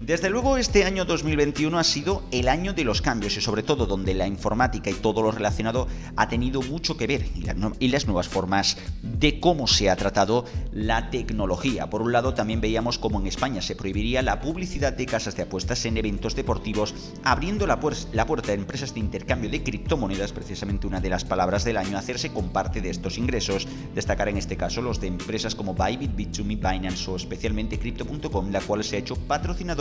[0.01, 3.86] Desde luego este año 2021 ha sido el año de los cambios y sobre todo
[3.86, 8.27] donde la informática y todo lo relacionado ha tenido mucho que ver y, las nuevas
[8.27, 11.89] formas de cómo se ha tratado la tecnología.
[11.89, 15.43] Por un lado también veíamos cómo en España se prohibiría la publicidad de casas de
[15.43, 20.99] apuestas en eventos deportivos, abriendo la, puerta a empresas de intercambio de criptomonedas, precisamente una
[20.99, 23.67] de las palabras del año, hacerse con parte de estos ingresos.
[23.93, 28.61] Destacar en este caso los de empresas como Bybit, Bit2Me, Binance o especialmente Crypto.com, la
[28.61, 29.15] cual se ha hecho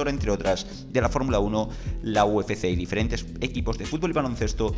[0.09, 1.69] entre otras, de la Fórmula 1,
[2.03, 4.75] la UFC y diferentes equipos de fútbol y baloncesto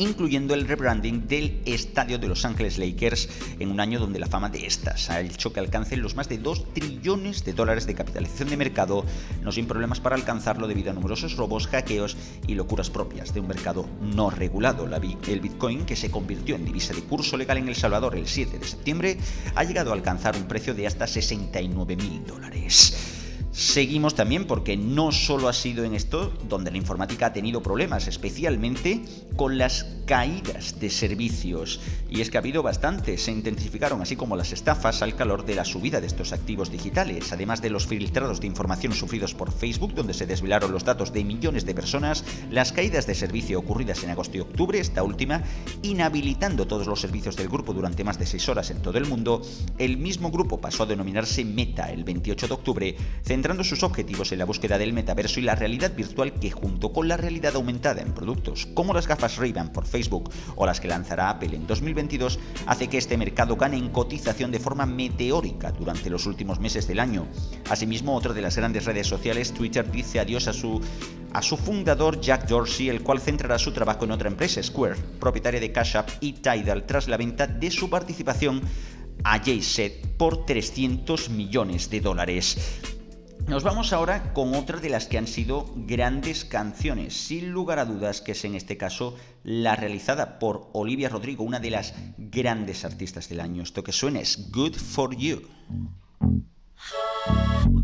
[0.00, 3.28] incluyendo el rebranding del estadio de Los Ángeles Lakers
[3.58, 6.38] en un año donde la fama de estas ha hecho que alcancen los más de
[6.38, 9.04] 2 trillones de dólares de capitalización de mercado,
[9.42, 12.16] no sin problemas para alcanzarlo debido a numerosos robos, hackeos
[12.46, 14.88] y locuras propias de un mercado no regulado.
[15.28, 18.58] el Bitcoin, que se convirtió en divisa de curso legal en El Salvador el 7
[18.58, 19.18] de septiembre,
[19.54, 23.19] ha llegado a alcanzar un precio de hasta 69 mil dólares.
[23.52, 28.06] Seguimos también porque no solo ha sido en esto donde la informática ha tenido problemas,
[28.06, 29.02] especialmente
[29.34, 31.80] con las caídas de servicios.
[32.08, 35.56] Y es que ha habido bastantes, se intensificaron, así como las estafas al calor de
[35.56, 39.94] la subida de estos activos digitales, además de los filtrados de información sufridos por Facebook,
[39.94, 44.10] donde se desvelaron los datos de millones de personas, las caídas de servicio ocurridas en
[44.10, 45.42] agosto y octubre, esta última,
[45.82, 49.42] inhabilitando todos los servicios del grupo durante más de seis horas en todo el mundo,
[49.78, 52.96] el mismo grupo pasó a denominarse Meta el 28 de octubre,
[53.40, 57.08] centrando sus objetivos en la búsqueda del metaverso y la realidad virtual que junto con
[57.08, 61.30] la realidad aumentada en productos como las gafas Ray-Ban por Facebook o las que lanzará
[61.30, 66.26] Apple en 2022 hace que este mercado gane en cotización de forma meteórica durante los
[66.26, 67.26] últimos meses del año.
[67.70, 70.78] Asimismo, otra de las grandes redes sociales, Twitter, dice adiós a su
[71.32, 75.60] a su fundador Jack Dorsey, el cual centrará su trabajo en otra empresa, Square, propietaria
[75.60, 78.60] de Cash App y Tidal, tras la venta de su participación
[79.24, 82.99] a Jayset por 300 millones de dólares.
[83.50, 87.84] Nos vamos ahora con otra de las que han sido grandes canciones, sin lugar a
[87.84, 92.84] dudas que es en este caso la realizada por Olivia Rodrigo, una de las grandes
[92.84, 93.64] artistas del año.
[93.64, 95.42] Esto que suena es Good for You.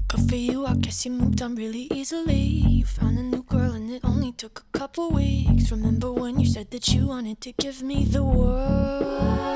[0.07, 2.63] Good for you, I guess you moved on really easily.
[2.65, 5.73] You found a new girl and it only took a couple weeks.
[5.73, 9.56] Remember when you said that you wanted to give me the world?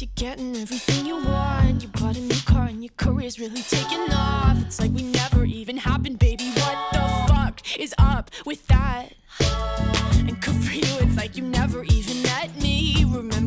[0.00, 1.82] You're getting everything you want.
[1.82, 4.56] You bought a new car and your career's really taking off.
[4.64, 6.50] It's like we never even happened, baby.
[6.52, 9.08] What the fuck is up with that?
[10.26, 13.04] And good for you, it's like you never even met me.
[13.08, 13.39] Remember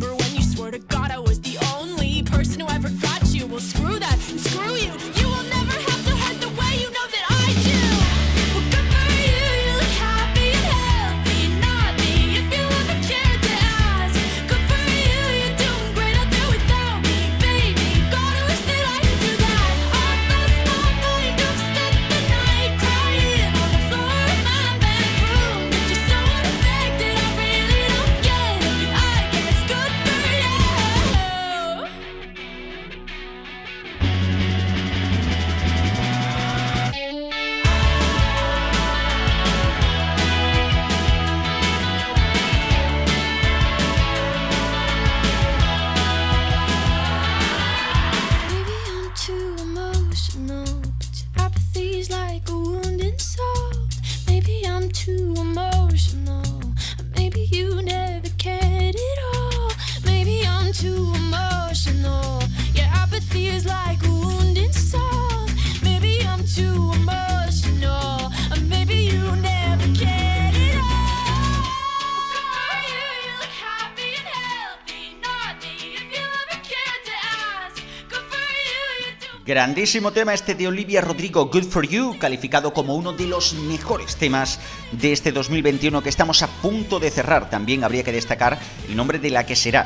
[79.53, 84.15] Grandísimo tema este de Olivia Rodrigo, Good for You, calificado como uno de los mejores
[84.15, 84.59] temas
[84.93, 87.51] de este 2021 que estamos a punto de cerrar.
[87.51, 88.57] También habría que destacar
[88.89, 89.85] el nombre de la que será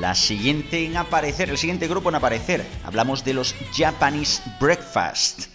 [0.00, 2.66] la siguiente en aparecer, el siguiente grupo en aparecer.
[2.82, 5.46] Hablamos de los Japanese Breakfast.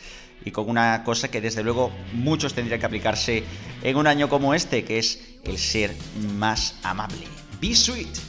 [0.46, 3.44] Y con una cosa que desde luego muchos tendrían que aplicarse
[3.84, 5.94] en un año como este, que es el ser
[6.38, 7.28] más amable.
[7.60, 8.29] Be sweet.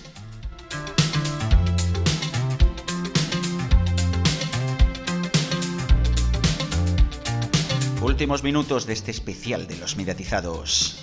[8.03, 10.97] Últimos minutos de este especial de los mediatizados.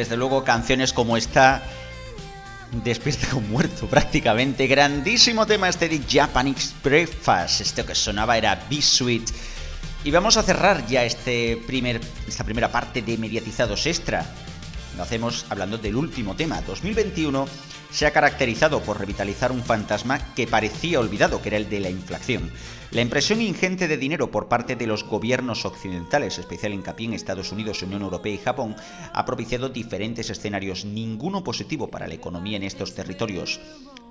[0.00, 1.62] Desde luego canciones como esta
[2.82, 4.66] despierta un muerto prácticamente.
[4.66, 7.60] Grandísimo tema este de Japanese Breakfast.
[7.60, 9.30] Esto que sonaba era B-Sweet.
[10.04, 14.24] Y vamos a cerrar ya este primer, esta primera parte de mediatizados extra.
[14.96, 16.62] Lo hacemos hablando del último tema.
[16.62, 17.46] 2021
[17.90, 21.90] se ha caracterizado por revitalizar un fantasma que parecía olvidado, que era el de la
[21.90, 22.50] inflación.
[22.92, 27.52] La impresión ingente de dinero por parte de los gobiernos occidentales, especial hincapié en Estados
[27.52, 28.74] Unidos, Unión Europea y Japón,
[29.12, 33.60] ha propiciado diferentes escenarios, ninguno positivo para la economía en estos territorios.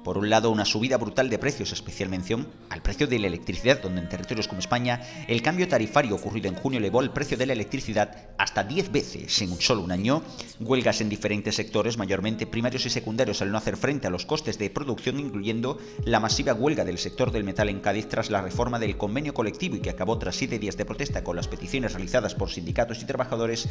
[0.03, 3.81] Por un lado, una subida brutal de precios, especial mención al precio de la electricidad,
[3.81, 7.45] donde en territorios como España el cambio tarifario ocurrido en junio elevó el precio de
[7.45, 10.23] la electricidad hasta 10 veces en un solo un año,
[10.61, 14.57] huelgas en diferentes sectores, mayormente primarios y secundarios, al no hacer frente a los costes
[14.57, 18.79] de producción, incluyendo la masiva huelga del sector del metal en Cádiz tras la reforma
[18.79, 22.35] del convenio colectivo y que acabó tras siete días de protesta con las peticiones realizadas
[22.35, 23.67] por sindicatos y trabajadores,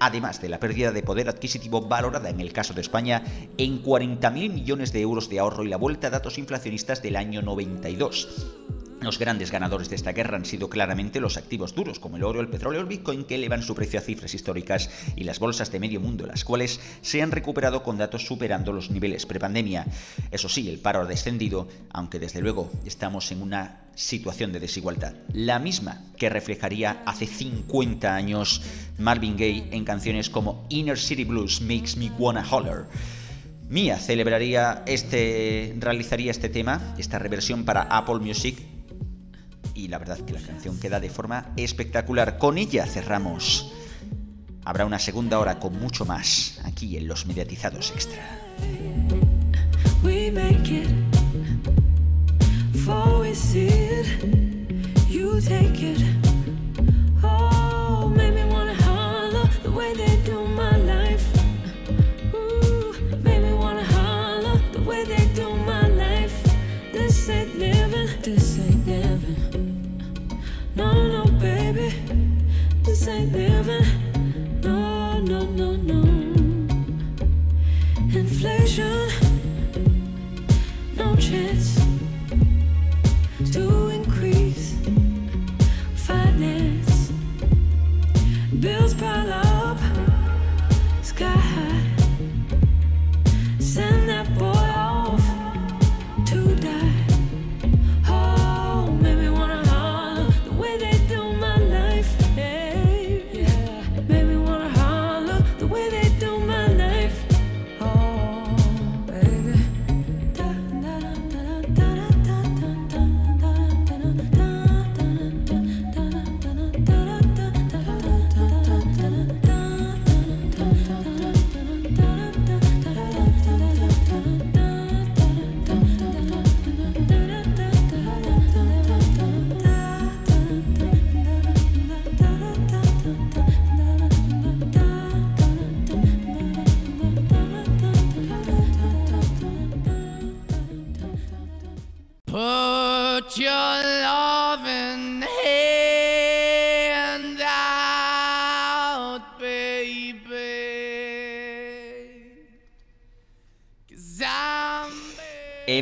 [0.00, 3.22] además de la pérdida de poder adquisitivo valorada en el caso de España
[3.56, 8.46] en 40.000 millones de euros de ahorro la vuelta a datos inflacionistas del año 92.
[9.00, 12.40] Los grandes ganadores de esta guerra han sido claramente los activos duros, como el oro,
[12.40, 15.78] el petróleo, el bitcoin, que elevan su precio a cifras históricas, y las bolsas de
[15.78, 19.86] medio mundo, las cuales se han recuperado con datos superando los niveles prepandemia.
[20.32, 25.14] Eso sí, el paro ha descendido, aunque desde luego estamos en una situación de desigualdad,
[25.32, 28.62] la misma que reflejaría hace 50 años
[28.98, 32.86] Marvin Gaye en canciones como Inner City Blues Makes Me Wanna Holler.
[33.68, 38.58] Mia celebraría este, realizaría este tema, esta reversión para Apple Music.
[39.74, 42.38] Y la verdad que la canción queda de forma espectacular.
[42.38, 43.72] Con ella cerramos.
[44.64, 48.22] Habrá una segunda hora con mucho más aquí en los mediatizados extra.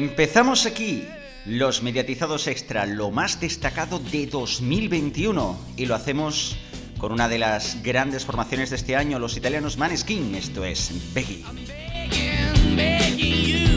[0.08, 1.04] Empezamos aquí.
[1.46, 6.56] Los mediatizados extra, lo más destacado de 2021 y lo hacemos
[6.98, 11.44] con una de las grandes formaciones de este año, los italianos Maneskin, esto es Peggy.
[12.76, 13.76] begging,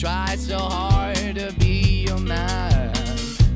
[0.00, 2.90] Try so hard to be your man,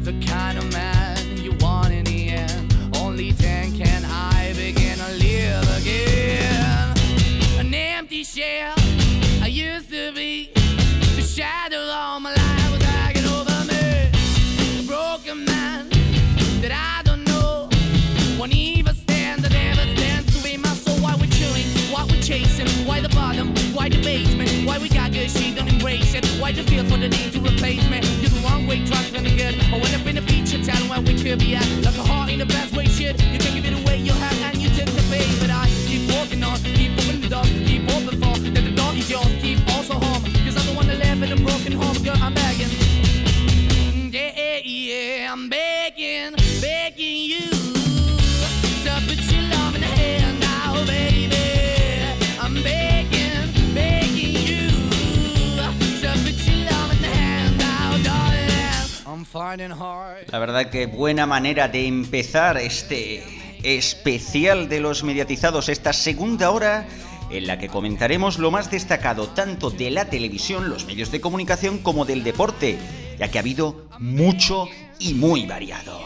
[0.03, 2.77] the kind of man you want in the end.
[2.99, 6.99] Only then can I begin to live again.
[7.59, 8.75] An empty shell
[9.41, 10.51] I used to be,
[11.17, 14.11] the shadow all my life was hanging over me.
[14.81, 15.89] A broken man
[16.61, 17.71] that I don't know
[18.39, 19.47] won't even stand.
[19.47, 20.99] I never stand to be my soul.
[20.99, 24.24] Why we're chewing, why we're chasing, why the bottom, why the base.
[26.55, 27.99] I just feel for the need to replace me.
[28.23, 29.59] You're the wrong way, trying to get.
[29.75, 31.67] I went up in a feature town where we could be at.
[31.83, 32.04] Like
[60.33, 63.23] La verdad que buena manera de empezar este
[63.63, 66.87] especial de los mediatizados, esta segunda hora
[67.31, 71.79] en la que comentaremos lo más destacado tanto de la televisión, los medios de comunicación
[71.79, 72.79] como del deporte,
[73.19, 74.67] ya que ha habido mucho
[74.99, 76.01] y muy variado.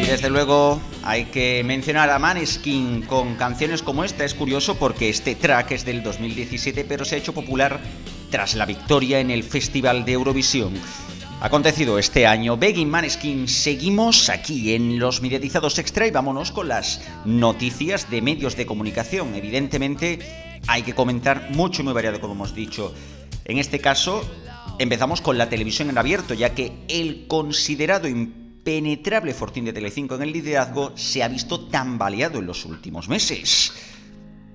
[0.00, 4.24] Y desde luego hay que mencionar a Maneskin con canciones como esta.
[4.24, 7.80] Es curioso porque este track es del 2017 pero se ha hecho popular
[8.30, 10.74] tras la victoria en el Festival de Eurovisión.
[11.40, 17.02] Acontecido este año, Begging Maneskin, seguimos aquí en los mediatizados extra y vámonos con las
[17.24, 19.34] noticias de medios de comunicación.
[19.34, 22.94] Evidentemente hay que comentar mucho muy variado como hemos dicho.
[23.44, 24.24] En este caso
[24.78, 28.08] empezamos con la televisión en abierto ya que el considerado
[28.64, 33.74] impenetrable Fortín de Telecinco en el liderazgo se ha visto tambaleado en los últimos meses.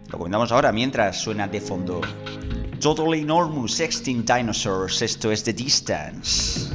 [0.07, 2.01] Lo comentamos ahora mientras suena de fondo.
[2.79, 6.71] Totally Enormous Extinct Dinosaurs, esto es The Distance.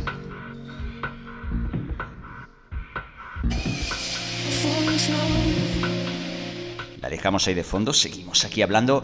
[7.01, 9.03] La dejamos ahí de fondo, seguimos aquí hablando.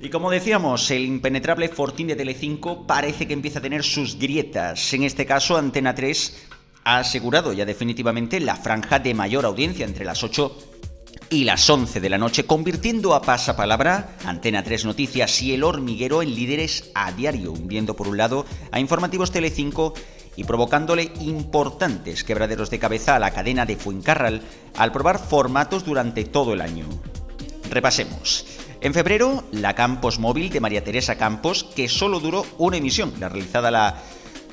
[0.00, 4.92] Y como decíamos, el impenetrable Fortín de Telecinco parece que empieza a tener sus grietas.
[4.94, 6.55] En este caso, Antena 3
[6.86, 10.56] ha asegurado ya definitivamente la franja de mayor audiencia entre las 8
[11.30, 16.22] y las 11 de la noche, convirtiendo a pasapalabra Antena 3 Noticias y El Hormiguero
[16.22, 19.94] en líderes a diario, hundiendo por un lado a Informativos Telecinco
[20.36, 24.42] y provocándole importantes quebraderos de cabeza a la cadena de Fuencarral
[24.76, 26.86] al probar formatos durante todo el año.
[27.68, 28.46] Repasemos.
[28.80, 33.28] En febrero, la Campos Móvil de María Teresa Campos, que solo duró una emisión, la
[33.28, 34.02] realizada la,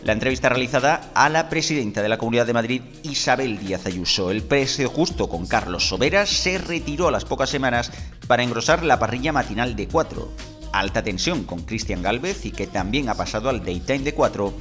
[0.05, 4.31] la entrevista realizada a la presidenta de la Comunidad de Madrid, Isabel Díaz Ayuso.
[4.31, 7.91] El precio justo con Carlos Soberas se retiró a las pocas semanas
[8.27, 10.29] para engrosar la parrilla matinal de 4.
[10.73, 14.53] Alta tensión con Cristian Galvez y que también ha pasado al daytime de 4.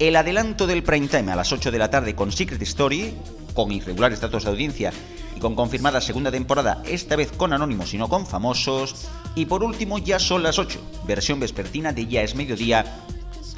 [0.00, 3.14] El adelanto del prime time a las 8 de la tarde con Secret Story,
[3.54, 4.92] con irregulares datos de audiencia
[5.36, 9.08] y con confirmada segunda temporada, esta vez con anónimos y no con famosos.
[9.36, 13.04] Y por último, ya son las 8, versión vespertina de Ya es mediodía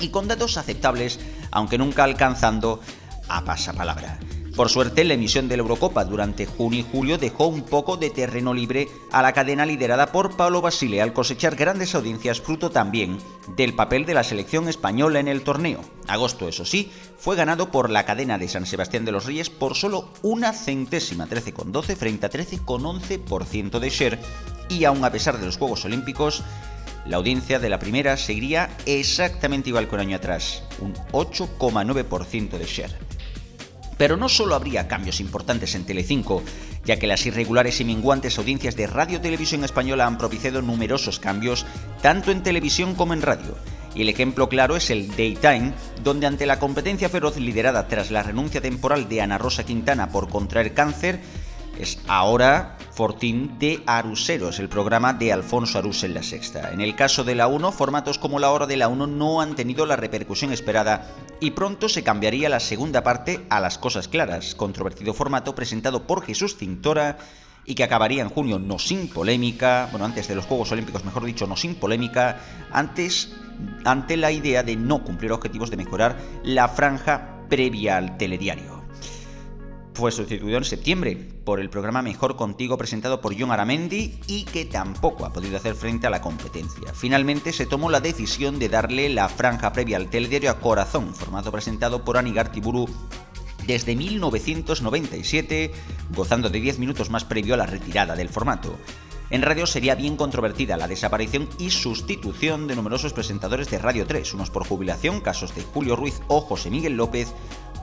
[0.01, 1.20] y con datos aceptables,
[1.51, 2.80] aunque nunca alcanzando
[3.28, 4.18] a pasapalabra.
[4.57, 8.11] Por suerte, la emisión de la Eurocopa durante junio y julio dejó un poco de
[8.11, 13.16] terreno libre a la cadena liderada por Pablo Basile al cosechar grandes audiencias fruto también
[13.57, 15.80] del papel de la selección española en el torneo.
[16.09, 19.76] Agosto, eso sí, fue ganado por la cadena de San Sebastián de los Reyes por
[19.76, 24.18] solo una centésima, 13,12 frente a 13,11% de share,
[24.68, 26.42] y aun a pesar de los Juegos Olímpicos,
[27.11, 32.65] la audiencia de la primera seguiría exactamente igual que un año atrás, un 8,9% de
[32.65, 32.97] share.
[33.99, 36.41] Pero no solo habría cambios importantes en Telecinco,
[36.85, 41.67] ya que las irregulares y minguantes audiencias de Radio Televisión Española han propiciado numerosos cambios
[42.01, 43.57] tanto en televisión como en radio.
[43.93, 45.73] Y el ejemplo claro es el Daytime,
[46.05, 50.29] donde ante la competencia feroz liderada tras la renuncia temporal de Ana Rosa Quintana por
[50.29, 51.19] contraer cáncer,
[51.77, 56.72] es ahora Fortín de Aruseros, el programa de Alfonso Arús en la Sexta.
[56.72, 59.55] En el caso de la 1, formatos como la hora de la 1 no han
[59.55, 61.07] tenido la repercusión esperada
[61.41, 66.24] y pronto se cambiaría la segunda parte a Las Cosas Claras, controvertido formato presentado por
[66.24, 67.18] Jesús Cintora
[67.64, 71.24] y que acabaría en junio no sin polémica, bueno, antes de los Juegos Olímpicos, mejor
[71.24, 72.41] dicho, no sin polémica,
[72.72, 73.32] antes
[73.84, 78.80] ante la idea de no cumplir objetivos de mejorar la franja previa al telediario
[80.01, 84.64] fue sustituido en septiembre por el programa Mejor Contigo presentado por John Aramendi y que
[84.64, 86.94] tampoco ha podido hacer frente a la competencia.
[86.94, 91.53] Finalmente se tomó la decisión de darle la franja previa al telediario a Corazón, formato
[91.53, 92.88] presentado por Anigar Tiburu
[93.66, 95.70] desde 1997,
[96.16, 98.78] gozando de 10 minutos más previo a la retirada del formato.
[99.28, 104.34] En radio sería bien controvertida la desaparición y sustitución de numerosos presentadores de Radio 3,
[104.34, 107.32] unos por jubilación, casos de Julio Ruiz o José Miguel López,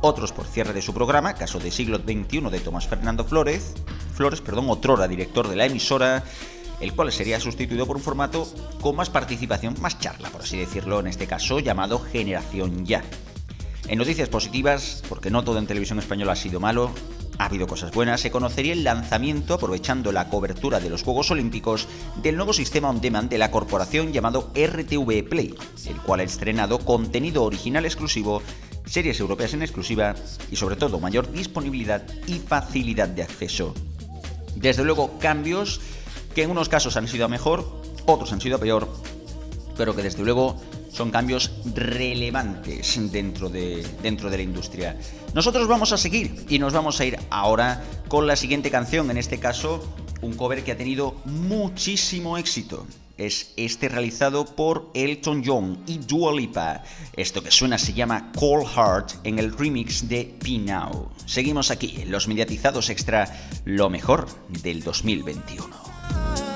[0.01, 3.73] otros por cierre de su programa, caso de siglo XXI de Tomás Fernando Flores,
[4.13, 6.23] Flores, perdón, otrora director de la emisora,
[6.79, 8.47] el cual sería sustituido por un formato
[8.81, 13.03] con más participación, más charla, por así decirlo, en este caso llamado Generación Ya.
[13.87, 16.91] En noticias positivas, porque no todo en televisión española ha sido malo,
[17.37, 21.87] ha habido cosas buenas, se conocería el lanzamiento, aprovechando la cobertura de los Juegos Olímpicos,
[22.21, 26.79] del nuevo sistema on demand de la corporación llamado RTV Play, el cual ha estrenado
[26.79, 28.41] contenido original exclusivo,
[28.87, 30.15] series europeas en exclusiva
[30.51, 33.73] y sobre todo mayor disponibilidad y facilidad de acceso.
[34.55, 35.81] Desde luego cambios
[36.33, 37.65] que en unos casos han sido mejor,
[38.05, 38.87] otros han sido peor,
[39.77, 40.59] pero que desde luego
[40.91, 44.97] son cambios relevantes dentro de, dentro de la industria.
[45.33, 49.17] Nosotros vamos a seguir y nos vamos a ir ahora con la siguiente canción, en
[49.17, 49.83] este caso
[50.21, 52.87] un cover que ha tenido muchísimo éxito.
[53.17, 56.83] Es este realizado por Elton John y Dua Lipa.
[57.13, 61.09] Esto que suena se llama Cold Heart en el remix de P Now.
[61.25, 64.27] Seguimos aquí los mediatizados extra, lo mejor
[64.61, 66.46] del 2021.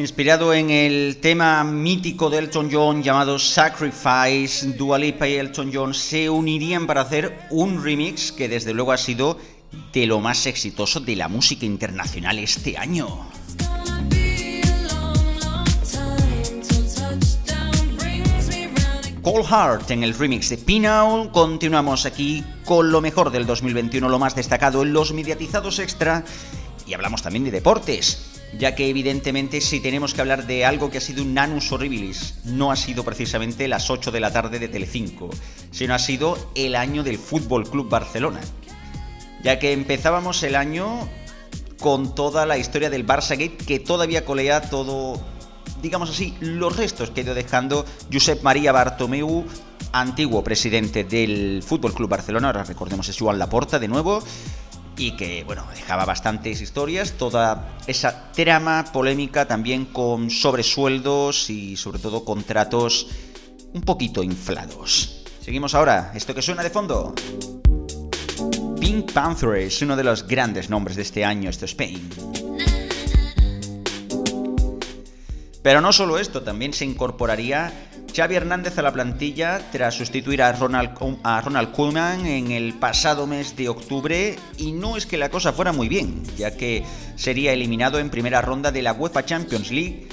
[0.00, 5.92] Inspirado en el tema mítico de Elton John llamado Sacrifice, Dua Lipa y Elton John
[5.92, 9.36] se unirían para hacer un remix que desde luego ha sido
[9.92, 13.28] de lo más exitoso de la música internacional este año.
[19.20, 21.30] Cold Heart en el remix de Pinau.
[21.30, 26.24] Continuamos aquí con lo mejor del 2021, lo más destacado en los mediatizados extra.
[26.86, 30.98] Y hablamos también de deportes ya que evidentemente si tenemos que hablar de algo que
[30.98, 34.68] ha sido un nanus horribilis, no ha sido precisamente las 8 de la tarde de
[34.68, 35.30] Telecinco,
[35.70, 38.40] sino ha sido el año del Fútbol Club Barcelona.
[39.42, 41.08] Ya que empezábamos el año
[41.78, 45.20] con toda la historia del Barça Gate que todavía colea todo,
[45.80, 49.46] digamos así, los restos que ha ido dejando Josep María Bartomeu,
[49.92, 54.22] antiguo presidente del Fútbol Club Barcelona, ahora recordemos es Joan Laporta de nuevo,
[55.00, 61.98] y que, bueno, dejaba bastantes historias, toda esa trama polémica también con sobresueldos y sobre
[62.00, 63.06] todo contratos
[63.72, 65.24] un poquito inflados.
[65.40, 67.14] Seguimos ahora, esto que suena de fondo.
[68.78, 72.10] Pink Panther es uno de los grandes nombres de este año, esto es Spain.
[75.62, 80.52] Pero no solo esto, también se incorporaría Xavi Hernández a la plantilla tras sustituir a
[80.52, 80.90] Ronald,
[81.22, 85.52] a Ronald Koeman en el pasado mes de octubre y no es que la cosa
[85.52, 86.82] fuera muy bien, ya que
[87.16, 90.08] sería eliminado en primera ronda de la UEFA Champions League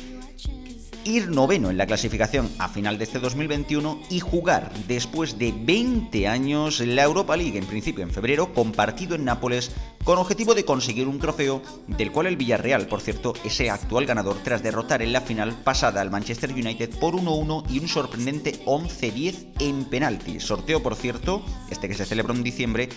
[1.08, 6.28] ir noveno en la clasificación a final de este 2021 y jugar después de 20
[6.28, 9.72] años la Europa League, en principio en febrero, compartido en Nápoles,
[10.04, 14.06] con objetivo de conseguir un trofeo del cual el Villarreal, por cierto, es el actual
[14.06, 18.64] ganador tras derrotar en la final pasada al Manchester United por 1-1 y un sorprendente
[18.66, 20.44] 11-10 en penaltis.
[20.44, 22.90] Sorteo, por cierto, este que se celebró en diciembre,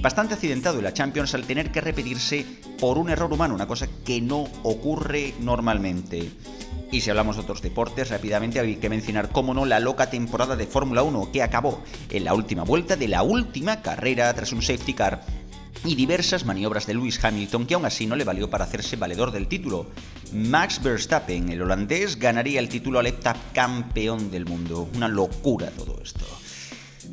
[0.00, 2.46] bastante accidentado en la Champions al tener que repetirse
[2.80, 6.30] por un error humano, una cosa que no ocurre normalmente.
[6.90, 10.56] Y si hablamos de otros deportes, rápidamente hay que mencionar, cómo no, la loca temporada
[10.56, 14.62] de Fórmula 1 que acabó en la última vuelta de la última carrera tras un
[14.62, 15.22] safety car
[15.84, 19.32] y diversas maniobras de Lewis Hamilton que aún así no le valió para hacerse valedor
[19.32, 19.86] del título.
[20.32, 23.14] Max Verstappen, el holandés, ganaría el título al
[23.52, 24.88] campeón del mundo.
[24.94, 26.24] Una locura todo esto.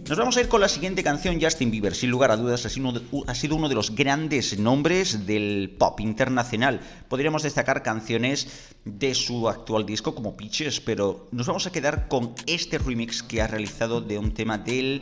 [0.07, 1.95] Nos vamos a ir con la siguiente canción, Justin Bieber.
[1.95, 6.79] Sin lugar a dudas, ha sido, uno de, los grandes nombres del pop internacional.
[7.09, 12.35] Podríamos destacar canciones de su actual disco como Peaches, pero nos vamos a quedar con
[12.45, 15.01] este remix que ha realizado de un tema del,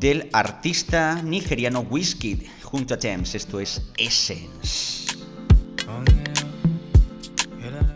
[0.00, 3.34] del artista nigeriano Wizkid junto a James.
[3.34, 5.14] Esto es Essence.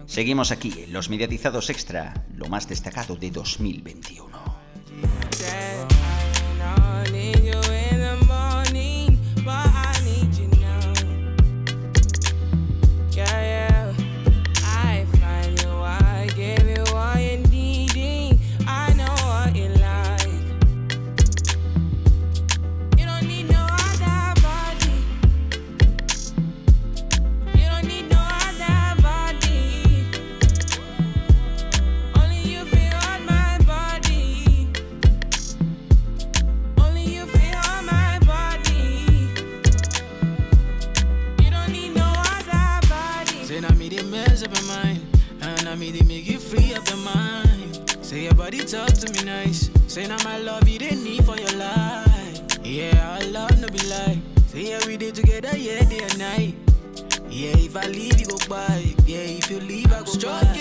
[0.05, 4.56] Seguimos aquí los mediatizados extra, lo más destacado de 2021.
[5.03, 6.06] Yeah.
[46.57, 47.97] free up your mind.
[48.01, 49.71] Say your body talk to me nice.
[49.87, 52.41] Say now my love you didn't need for your life.
[52.65, 54.19] Yeah, I love no be like.
[54.49, 56.55] Say yeah we did together, yeah day and night.
[57.29, 58.95] Yeah, if I leave you go by.
[59.07, 60.56] Yeah, if you leave I go Struggling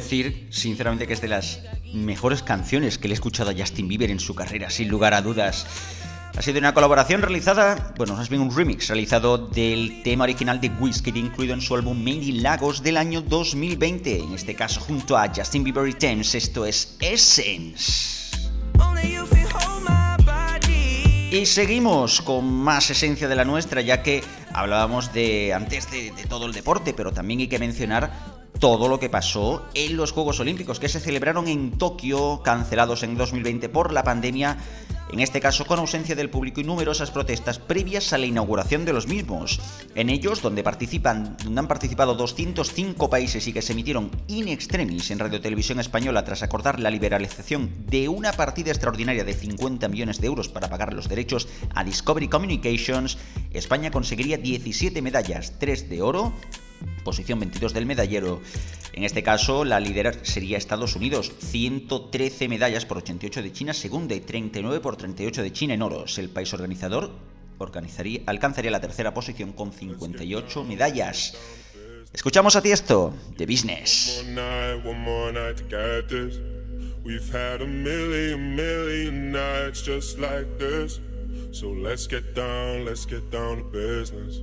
[0.00, 1.60] decir, sinceramente, que es de las
[1.92, 5.22] mejores canciones que le he escuchado a Justin Bieber en su carrera, sin lugar a
[5.22, 5.66] dudas.
[6.36, 10.68] Ha sido una colaboración realizada, bueno, más bien un remix realizado del tema original de
[10.68, 15.32] Wizkid incluido en su álbum Made Lagos del año 2020, en este caso junto a
[15.34, 18.36] Justin Bieber y Thames, esto es Essence.
[21.30, 24.22] Y seguimos con más esencia de la nuestra, ya que
[24.52, 28.27] hablábamos de antes de todo el deporte, pero también hay que mencionar
[28.58, 33.16] todo lo que pasó en los Juegos Olímpicos que se celebraron en Tokio, cancelados en
[33.16, 34.58] 2020 por la pandemia,
[35.12, 38.92] en este caso con ausencia del público y numerosas protestas previas a la inauguración de
[38.92, 39.60] los mismos.
[39.94, 45.10] En ellos, donde, participan, donde han participado 205 países y que se emitieron in extremis
[45.10, 50.20] en Radio Televisión Española tras acordar la liberalización de una partida extraordinaria de 50 millones
[50.20, 53.18] de euros para pagar los derechos a Discovery Communications,
[53.52, 56.34] España conseguiría 17 medallas, 3 de oro,
[57.04, 58.40] posición 22 del medallero.
[58.92, 64.14] En este caso, la líder sería Estados Unidos, 113 medallas por 88 de China, segunda
[64.14, 66.18] y 39 por 38 de China en oros.
[66.18, 67.10] El país organizador
[67.58, 71.36] organizaría, alcanzaría la tercera posición con 58 medallas.
[72.12, 74.24] Escuchamos a Tiesto, de Business.
[77.04, 81.00] We've had a million, million nights just like this.
[81.52, 84.42] So let's get down, let's get down to business.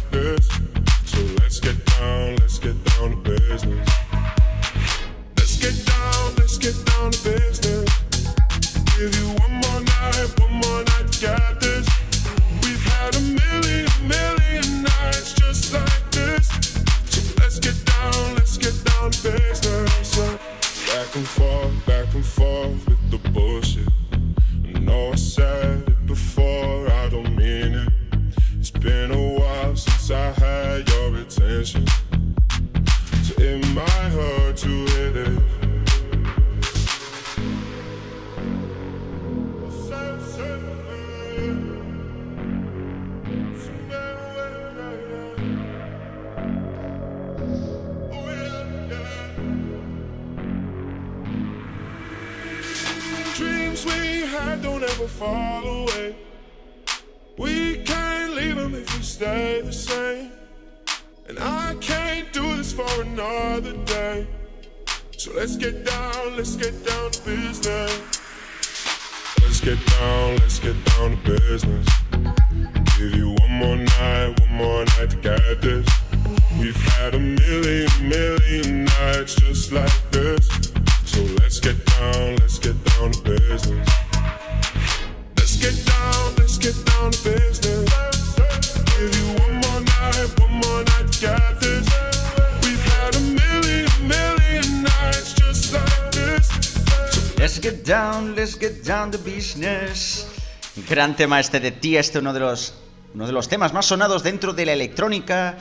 [101.01, 102.75] gran tema este de Tiesto, uno de los,
[103.15, 105.57] uno de los temas más sonados dentro de la electrónica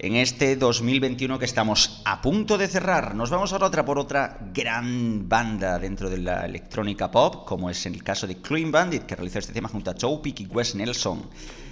[0.00, 3.14] en este 2021 que estamos a punto de cerrar.
[3.14, 7.86] Nos vamos ahora otra por otra gran banda dentro de la electrónica pop, como es
[7.86, 11.22] el caso de Clean Bandit, que realizó este tema junto a Chopik y Wes Nelson.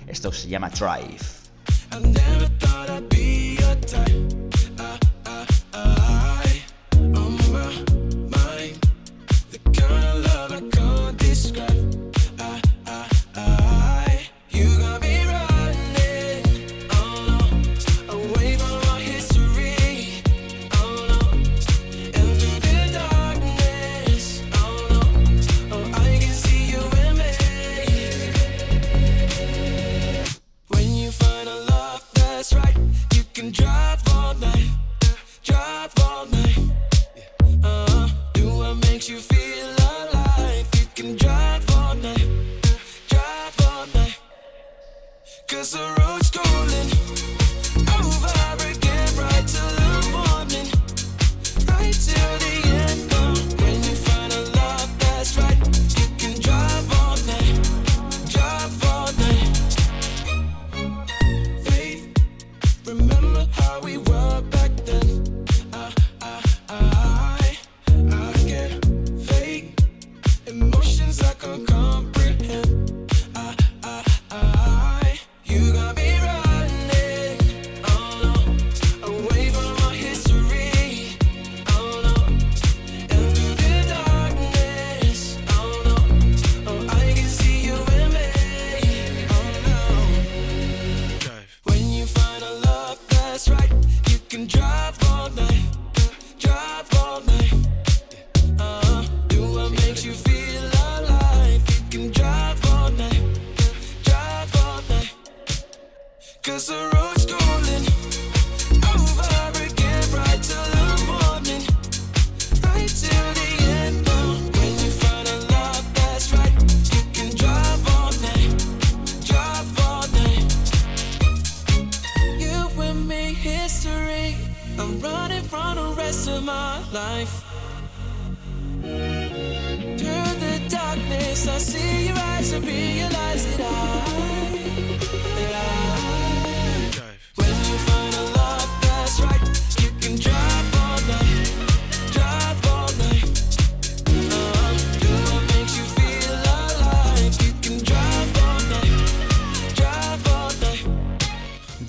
[0.07, 1.19] Esto se llama Drive.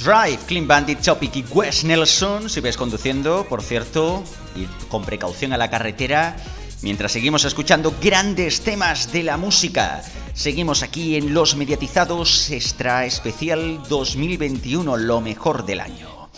[0.09, 2.49] Drive, Clean Bandit, Topic y Wes Nelson.
[2.49, 4.23] Si ves conduciendo, por cierto,
[4.55, 6.35] ir con precaución a la carretera.
[6.81, 10.01] Mientras seguimos escuchando grandes temas de la música,
[10.33, 16.31] seguimos aquí en Los Mediatizados Extra Especial 2021, lo mejor del año.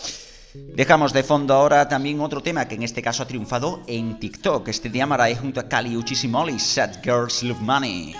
[0.52, 4.68] Dejamos de fondo ahora también otro tema que en este caso ha triunfado en TikTok.
[4.68, 8.14] Este de Amarae junto a Kali Uchis y Molly, Sad Girls Love Money.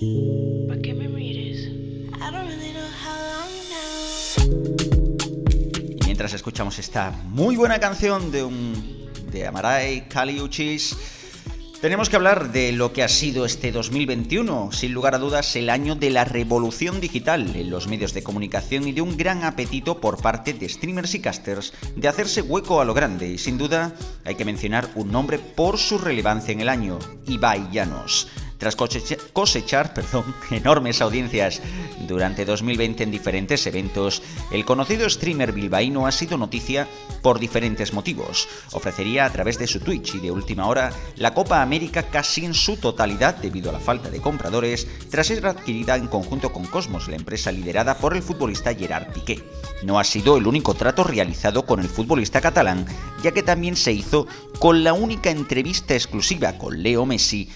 [0.00, 1.66] ¿Para qué me mires?
[1.66, 4.76] I don't really know how long now.
[6.00, 10.96] Y mientras escuchamos esta muy buena canción de un de Amarai Kali Uchis,
[11.82, 15.68] tenemos que hablar de lo que ha sido este 2021, sin lugar a dudas el
[15.68, 20.00] año de la revolución digital en los medios de comunicación y de un gran apetito
[20.00, 23.94] por parte de streamers y casters de hacerse hueco a lo grande y sin duda
[24.24, 28.28] hay que mencionar un nombre por su relevancia en el año, Ibai Llanos.
[28.60, 29.94] Tras cosecha- cosechar
[30.50, 31.62] enormes audiencias
[32.06, 34.22] durante 2020 en diferentes eventos,
[34.52, 36.86] el conocido streamer bilbaíno ha sido noticia
[37.22, 38.48] por diferentes motivos.
[38.72, 42.52] Ofrecería a través de su Twitch y de última hora la Copa América casi en
[42.52, 47.08] su totalidad debido a la falta de compradores tras ser adquirida en conjunto con Cosmos,
[47.08, 49.42] la empresa liderada por el futbolista Gerard Piqué.
[49.84, 52.84] No ha sido el único trato realizado con el futbolista catalán,
[53.22, 54.26] ya que también se hizo
[54.58, 57.48] con la única entrevista exclusiva con Leo Messi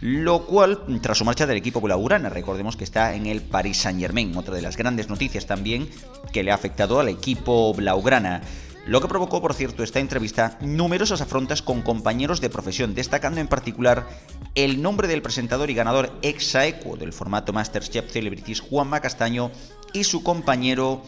[0.00, 4.00] lo cual, tras su marcha del equipo blaugrana, recordemos que está en el Paris Saint
[4.00, 5.88] Germain, otra de las grandes noticias también
[6.32, 8.42] que le ha afectado al equipo blaugrana.
[8.86, 13.48] Lo que provocó, por cierto, esta entrevista numerosas afrontas con compañeros de profesión, destacando en
[13.48, 14.08] particular
[14.54, 19.50] el nombre del presentador y ganador ex aequo del formato Masterchef Celebrities Juanma Castaño
[19.92, 21.02] y su compañero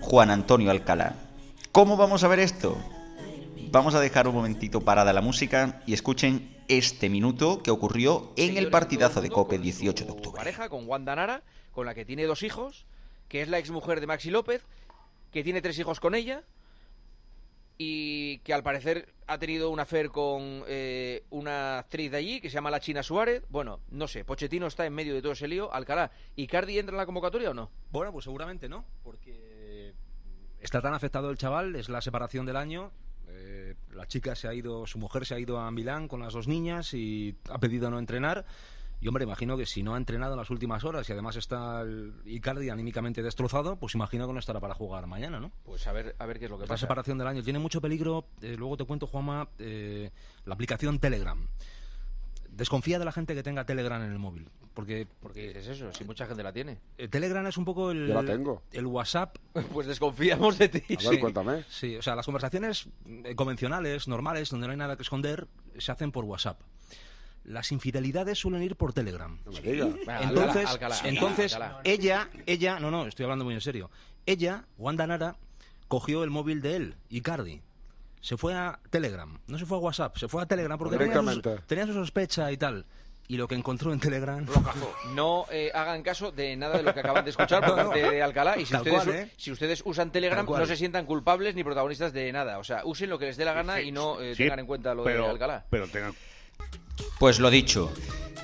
[0.00, 1.16] Juan Antonio Alcalá.
[1.72, 2.76] ¿Cómo vamos a ver esto?
[3.70, 8.56] Vamos a dejar un momentito parada la música y escuchen este minuto que ocurrió en
[8.56, 10.36] el partidazo de Cope 18 de octubre.
[10.36, 12.86] pareja con Wanda Nara, con la que tiene dos hijos,
[13.28, 14.64] que es la exmujer de Maxi López,
[15.32, 16.44] que tiene tres hijos con ella
[17.76, 22.48] y que al parecer ha tenido un affair con eh, una actriz de allí que
[22.48, 23.42] se llama la China Suárez.
[23.50, 25.72] Bueno, no sé, Pochettino está en medio de todo ese lío.
[25.74, 27.70] Alcalá, ¿y Cardi entra en la convocatoria o no?
[27.90, 29.92] Bueno, pues seguramente no, porque
[30.60, 32.92] está tan afectado el chaval, es la separación del año.
[33.96, 36.46] La chica se ha ido, su mujer se ha ido a Milán con las dos
[36.48, 38.44] niñas y ha pedido no entrenar.
[38.98, 41.82] Y hombre, imagino que si no ha entrenado en las últimas horas y además está
[41.82, 45.52] el Icardi anímicamente destrozado, pues imagino que no estará para jugar mañana, ¿no?
[45.64, 46.86] Pues a ver, a ver qué es lo que Es la pasa.
[46.86, 47.42] separación del año.
[47.42, 48.24] Tiene mucho peligro.
[48.40, 50.10] eh, luego te cuento, Juanma, eh,
[50.46, 51.46] la aplicación Telegram.
[52.56, 54.48] Desconfía de la gente que tenga Telegram en el móvil.
[54.72, 56.78] Porque, Porque es eso, si mucha gente la tiene.
[56.96, 58.62] eh, Telegram es un poco el, Yo la tengo.
[58.72, 59.36] el WhatsApp
[59.72, 60.82] Pues desconfiamos de ti.
[61.06, 61.64] A ver, cuéntame.
[61.68, 62.88] Sí, o sea, las conversaciones
[63.24, 65.46] eh, convencionales, normales, donde no hay nada que esconder,
[65.78, 66.60] se hacen por WhatsApp.
[67.44, 69.38] Las infidelidades suelen ir por Telegram.
[69.44, 69.94] No me digas.
[69.94, 71.80] Venga, Entonces, Alcalá, Alcalá, entonces Alcalá.
[71.84, 73.90] ella, ella, no, no, estoy hablando muy en serio.
[74.26, 75.36] Ella, Wanda Nara,
[75.88, 77.62] cogió el móvil de él, Icardi.
[78.20, 81.14] Se fue a Telegram, no se fue a WhatsApp, se fue a Telegram porque tenía,
[81.14, 81.62] sus- Directamente.
[81.66, 82.84] tenía su sospecha y tal.
[83.28, 84.46] Y lo que encontró en Telegram
[85.14, 87.88] No eh, hagan caso de nada de lo que acaban de escuchar por No, no.
[87.90, 88.56] parte de Alcalá.
[88.56, 89.30] Y si Tal ustedes, cual, ¿eh?
[89.36, 92.58] si ustedes usan Telegram, no se sientan culpables ni protagonistas de nada.
[92.60, 94.66] O sea, usen lo que les dé la gana y no eh, Sí, tengan en
[94.66, 95.64] cuenta lo pero, de Alcalá.
[95.70, 96.14] Pero tengan
[97.18, 97.92] Pues lo dicho,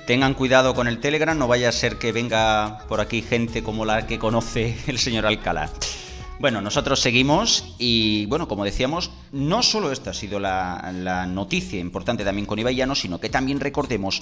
[0.05, 3.85] tengan cuidado con el Telegram, no vaya a ser que venga por aquí gente como
[3.85, 5.69] la que conoce el señor Alcalá.
[6.39, 12.23] Bueno, nosotros seguimos y bueno, como decíamos, no solo esta ha sido la, noticia importante
[12.23, 14.21] también con Ibai Llanos, sino que también recordemos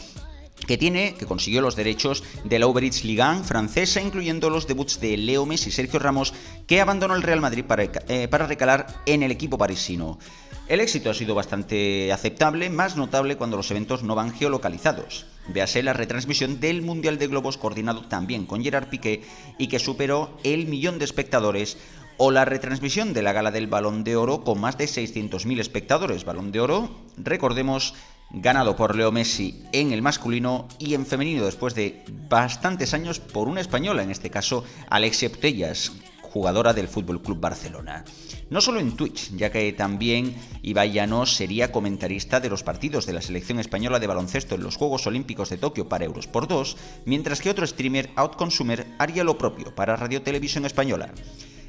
[0.67, 4.67] que tiene, que consiguió los derechos de la Uber Eats Ligue 1 francesa, incluyendo los
[4.67, 6.33] debuts de Leo Messi y Sergio Ramos,
[6.67, 10.19] que abandonó el Real Madrid para, eh, para recalar en el equipo parisino.
[10.67, 15.25] El éxito ha sido bastante aceptable, más notable cuando los eventos no van geolocalizados.
[15.49, 19.21] Véase la retransmisión del Mundial de Globos coordinado también con Gerard Piqué
[19.57, 21.77] y que superó el millón de espectadores,
[22.23, 26.23] o la retransmisión de la gala del Balón de Oro con más de 600.000 espectadores.
[26.23, 27.95] Balón de Oro, recordemos,
[28.29, 33.47] ganado por Leo Messi en el masculino y en femenino después de bastantes años por
[33.47, 38.05] una española, en este caso Alexia Putellas, jugadora del Fútbol Club Barcelona.
[38.51, 43.13] No solo en Twitch, ya que también Ibai Llanos sería comentarista de los partidos de
[43.13, 46.77] la selección española de baloncesto en los Juegos Olímpicos de Tokio para Euros por 2,
[47.05, 51.11] mientras que otro streamer, Outconsumer, haría lo propio para Radio Televisión Española.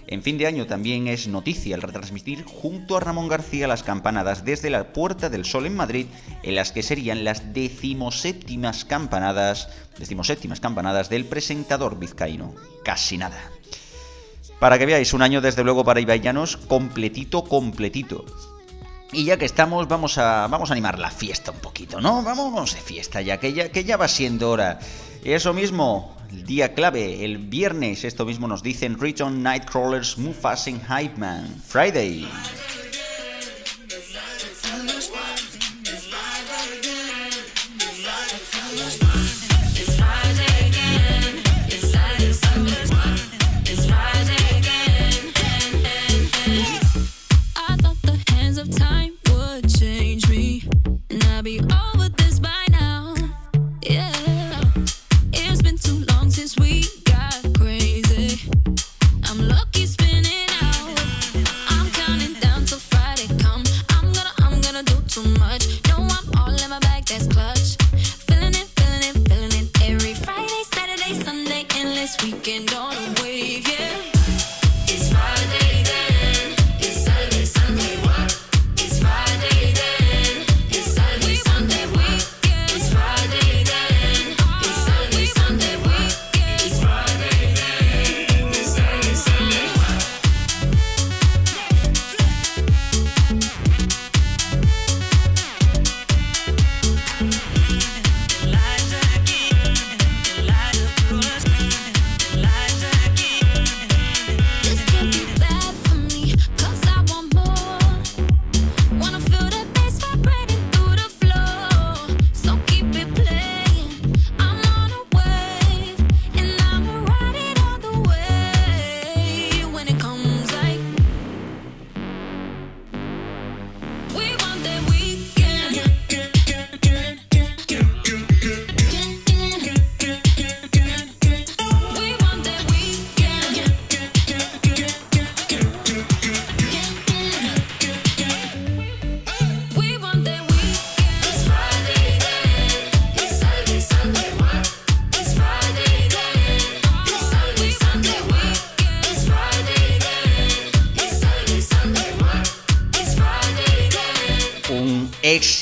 [0.07, 4.45] En fin de año también es noticia el retransmitir junto a Ramón García las campanadas
[4.45, 6.07] desde la Puerta del Sol en Madrid,
[6.43, 9.69] en las que serían las decimoséptimas campanadas,
[9.99, 12.55] decimoséptimas campanadas del presentador vizcaíno.
[12.85, 13.41] Casi nada.
[14.59, 18.25] Para que veáis, un año desde luego para Ibai Llanos completito, completito.
[19.13, 22.23] Y ya que estamos, vamos a, vamos a animar la fiesta un poquito, ¿no?
[22.23, 24.79] Vamos de fiesta ya, que ya, que ya va siendo hora.
[25.25, 30.83] Eso mismo, el día clave, el viernes, esto mismo nos dicen Return Nightcrawlers, Mufasa and
[30.83, 32.27] Hype Man, Friday.
[72.13, 73.22] Endless weekend on a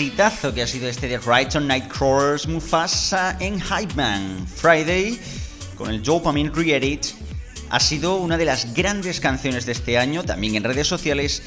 [0.00, 4.46] exitazo que ha sido este de Brighton Nightcrawlers, Mufasa en Hype Man.
[4.46, 5.20] Friday,
[5.76, 7.08] con el Dopamine Re-Edit,
[7.68, 11.42] ha sido una de las grandes canciones de este año, también en redes sociales.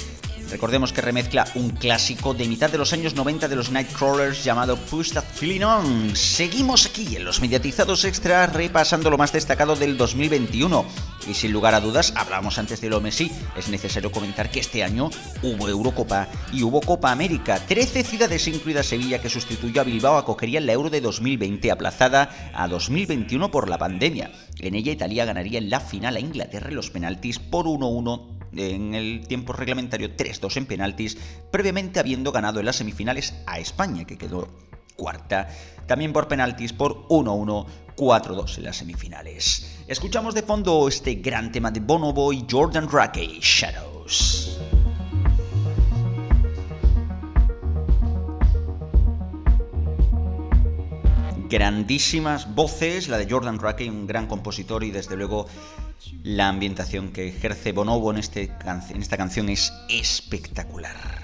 [0.53, 4.77] Recordemos que remezcla un clásico de mitad de los años 90 de los Nightcrawlers llamado
[4.77, 6.15] Push That Feeling On.
[6.15, 10.85] Seguimos aquí en los mediatizados extra repasando lo más destacado del 2021.
[11.27, 14.83] Y sin lugar a dudas, hablábamos antes de lo Messi, es necesario comentar que este
[14.83, 15.09] año
[15.41, 17.59] hubo Eurocopa y hubo Copa América.
[17.65, 22.67] 13 ciudades, incluida Sevilla, que sustituyó a Bilbao, acogería la Euro de 2020, aplazada a
[22.67, 24.31] 2021 por la pandemia.
[24.59, 28.93] En ella Italia ganaría en la final a Inglaterra en los penaltis por 1-1 en
[28.93, 31.17] el tiempo reglamentario 3-2 en penaltis,
[31.51, 34.47] previamente habiendo ganado en las semifinales a España, que quedó
[34.95, 35.49] cuarta,
[35.87, 37.65] también por penaltis por 1-1,
[37.95, 39.83] 4-2 en las semifinales.
[39.87, 44.59] Escuchamos de fondo este gran tema de Bonobo y Jordan Rackey, Shadows.
[51.53, 55.45] grandísimas voces, la de Jordan Rackey, un gran compositor y desde luego
[56.23, 58.51] la ambientación que ejerce Bonobo en, este
[58.89, 61.23] en esta canción es espectacular.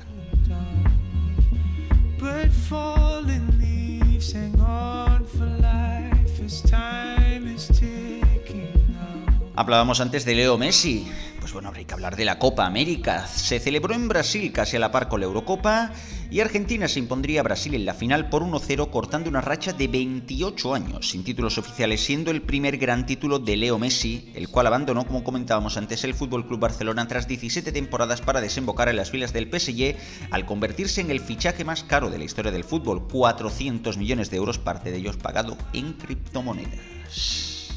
[9.56, 11.08] Hablábamos antes de Leo Messi.
[11.40, 13.28] Pues bueno, habría que hablar de la Copa América.
[13.28, 15.92] Se celebró en Brasil casi a la par con la Eurocopa
[16.32, 19.88] y Argentina se impondría a Brasil en la final por 1-0 cortando una racha de
[19.88, 24.68] 28 años sin títulos oficiales, siendo el primer gran título de Leo Messi, el cual
[24.68, 29.34] abandonó, como comentábamos antes, el FC Barcelona tras 17 temporadas para desembocar en las filas
[29.34, 29.96] del PSG
[30.32, 34.38] al convertirse en el fichaje más caro de la historia del fútbol, 400 millones de
[34.38, 37.70] euros, parte de ellos pagado en criptomonedas.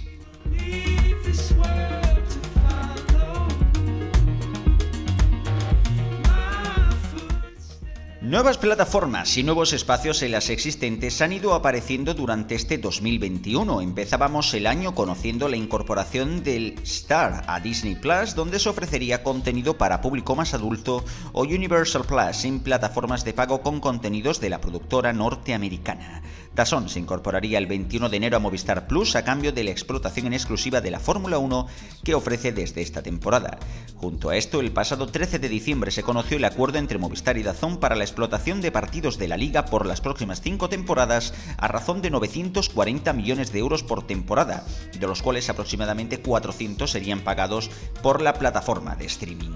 [8.33, 13.83] Nuevas plataformas y nuevos espacios en las existentes han ido apareciendo durante este 2021.
[13.83, 19.77] Empezábamos el año conociendo la incorporación del Star a Disney Plus, donde se ofrecería contenido
[19.77, 21.05] para público más adulto,
[21.35, 26.23] o Universal Plus en plataformas de pago con contenidos de la productora norteamericana.
[26.55, 30.27] Dazón se incorporaría el 21 de enero a Movistar Plus a cambio de la explotación
[30.27, 31.67] en exclusiva de la Fórmula 1
[32.05, 33.59] que ofrece desde esta temporada.
[33.97, 37.43] Junto a esto, el pasado 13 de diciembre se conoció el acuerdo entre Movistar y
[37.43, 41.69] Dazón para la explotación de partidos de la liga por las próximas cinco temporadas a
[41.69, 44.67] razón de 940 millones de euros por temporada,
[44.99, 47.71] de los cuales aproximadamente 400 serían pagados
[48.03, 49.53] por la plataforma de streaming.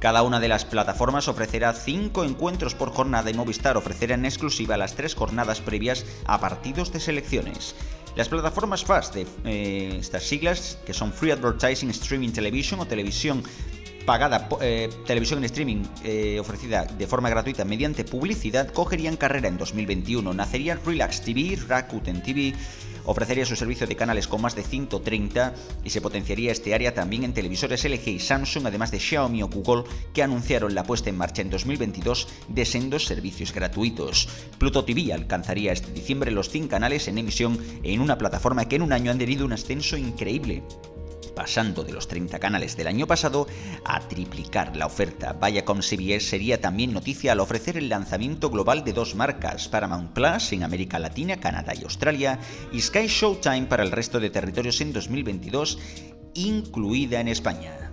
[0.00, 4.78] Cada una de las plataformas ofrecerá 5 encuentros por jornada y Movistar ofrecerá en exclusiva
[4.78, 7.74] las 3 jornadas previas a partidos de selecciones.
[8.16, 13.42] Las plataformas FAST, de eh, estas siglas, que son Free Advertising Streaming Television o televisión
[14.04, 19.56] pagada, eh, televisión en streaming eh, ofrecida de forma gratuita mediante publicidad, cogerían carrera en
[19.56, 20.34] 2021.
[20.34, 22.54] Nacería Relax TV, Rakuten TV,
[23.10, 27.24] ofrecería su servicio de canales con más de 130 y se potenciaría este área también
[27.24, 29.82] en televisores LG y Samsung, además de Xiaomi o Google,
[30.14, 34.28] que anunciaron la puesta en marcha en 2022 de sendos servicios gratuitos.
[34.58, 38.82] Pluto TV alcanzaría este diciembre los 100 canales en emisión en una plataforma que en
[38.82, 40.62] un año han tenido un ascenso increíble
[41.30, 43.46] pasando de los 30 canales del año pasado
[43.84, 45.32] a triplicar la oferta.
[45.32, 50.52] Viacom CBS sería también noticia al ofrecer el lanzamiento global de dos marcas, Paramount Plus
[50.52, 52.38] en América Latina, Canadá y Australia,
[52.72, 55.78] y Sky Showtime para el resto de territorios en 2022,
[56.34, 57.90] incluida en España.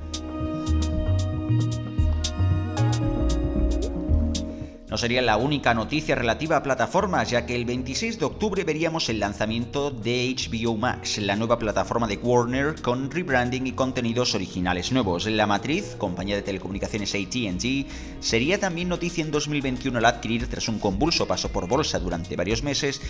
[4.89, 9.09] No sería la única noticia relativa a plataformas, ya que el 26 de octubre veríamos
[9.09, 14.93] el lanzamiento de HBO Max, la nueva plataforma de Warner con rebranding y contenidos originales
[14.93, 15.25] nuevos.
[15.25, 17.91] La matriz, compañía de telecomunicaciones ATT,
[18.21, 22.63] sería también noticia en 2021 al adquirir, tras un convulso paso por bolsa durante varios
[22.63, 23.01] meses,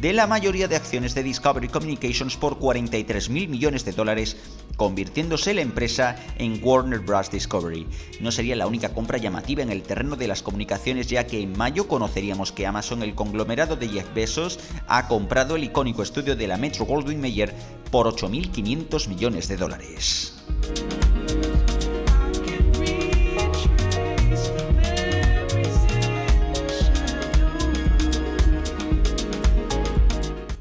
[0.00, 4.36] de la mayoría de acciones de Discovery Communications por 43 mil millones de dólares,
[4.76, 7.30] convirtiéndose la empresa en Warner Bros.
[7.30, 7.86] Discovery.
[8.20, 11.56] No sería la única compra llamativa en el terreno de las comunicaciones, ya que en
[11.56, 16.46] mayo conoceríamos que Amazon, el conglomerado de Jeff Bezos, ha comprado el icónico estudio de
[16.46, 17.54] la Metro Goldwyn Mayer
[17.90, 20.34] por 8.500 millones de dólares.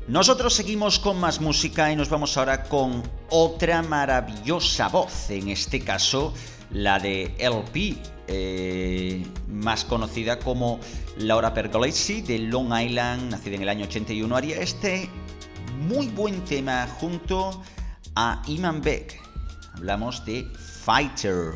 [0.07, 5.81] Nosotros seguimos con más música y nos vamos ahora con otra maravillosa voz, en este
[5.81, 6.34] caso
[6.71, 7.97] la de LP,
[8.29, 10.79] eh, más conocida como
[11.17, 15.09] Laura Pergolesi de Long Island, nacida en el año 81, haría este
[15.89, 17.61] muy buen tema junto
[18.15, 19.19] a Iman Beck.
[19.73, 20.47] Hablamos de
[20.85, 21.51] Fighter.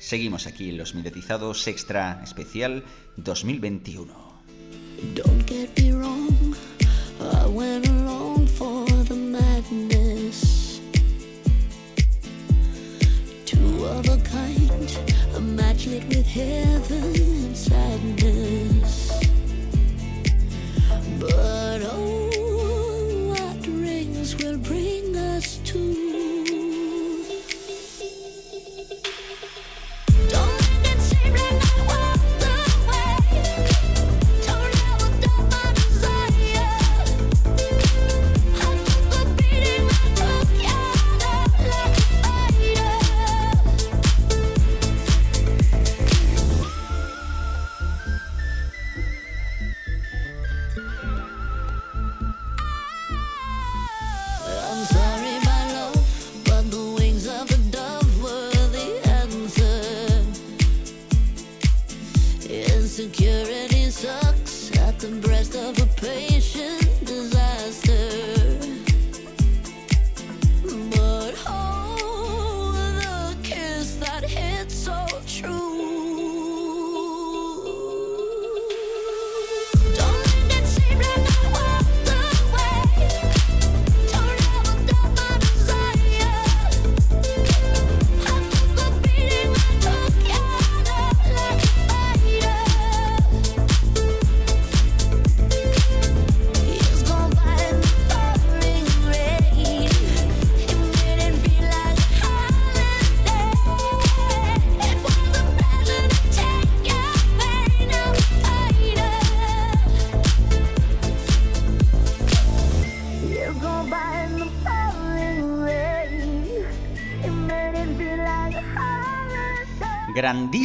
[0.00, 2.84] Seguimos aquí en los Mimetizados Extra Especial
[3.16, 4.12] 2021.
[5.14, 6.25] Don't get me wrong,
[7.34, 10.80] I went along for the madness.
[13.44, 14.98] Two of a kind,
[15.34, 19.20] a match lit with heaven and sadness.
[21.20, 26.35] But oh, what rings will bring us to?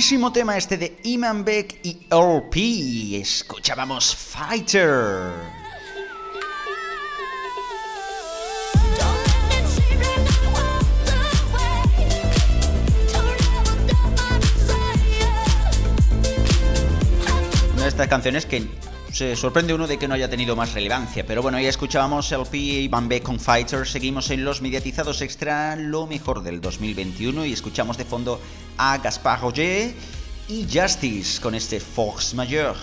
[0.01, 3.21] Grandísimo tema este de Iman Beck y LP.
[3.21, 5.31] Escuchábamos Fighter.
[17.73, 18.67] Una de estas canciones que
[19.11, 21.25] se sorprende uno de que no haya tenido más relevancia.
[21.25, 23.87] Pero bueno, ya escuchábamos LP y Beck con Fighter.
[23.87, 27.45] Seguimos en los mediatizados extra, lo mejor del 2021.
[27.45, 28.39] Y escuchamos de fondo
[28.77, 29.93] a Gaspar Roger
[30.47, 32.79] y Justice con este Force Majeure.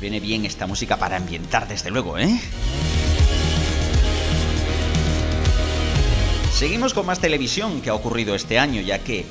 [0.00, 2.40] Viene bien esta música para ambientar, desde luego, ¿eh?
[6.62, 9.26] Seguimos con más televisión que ha ocurrido este año, ya que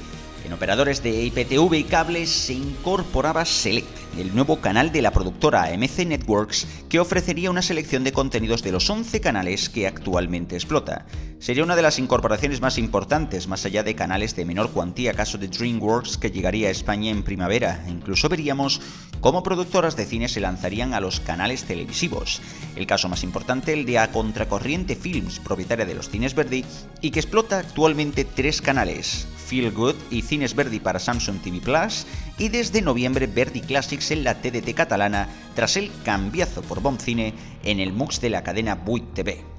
[0.45, 3.87] en operadores de IPTV y cables se incorporaba Select,
[4.19, 8.73] el nuevo canal de la productora AMC Networks que ofrecería una selección de contenidos de
[8.73, 11.05] los 11 canales que actualmente explota.
[11.41, 15.39] Sería una de las incorporaciones más importantes, más allá de canales de menor cuantía, caso
[15.39, 17.83] de DreamWorks que llegaría a España en primavera.
[17.89, 18.79] Incluso veríamos
[19.21, 22.43] cómo productoras de cine se lanzarían a los canales televisivos.
[22.75, 26.63] El caso más importante, el de A Contracorriente Films, propietaria de los cines Verdi,
[27.01, 32.05] y que explota actualmente tres canales, Feel Good y Cines Verdi para Samsung TV Plus
[32.37, 37.79] y desde noviembre Verdi Classics en la TDT catalana tras el cambiazo por Cine en
[37.79, 39.50] el MUX de la cadena Buit TV.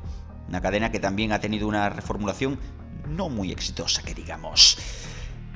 [0.53, 2.59] Una cadena que también ha tenido una reformulación
[3.09, 4.77] no muy exitosa, que digamos.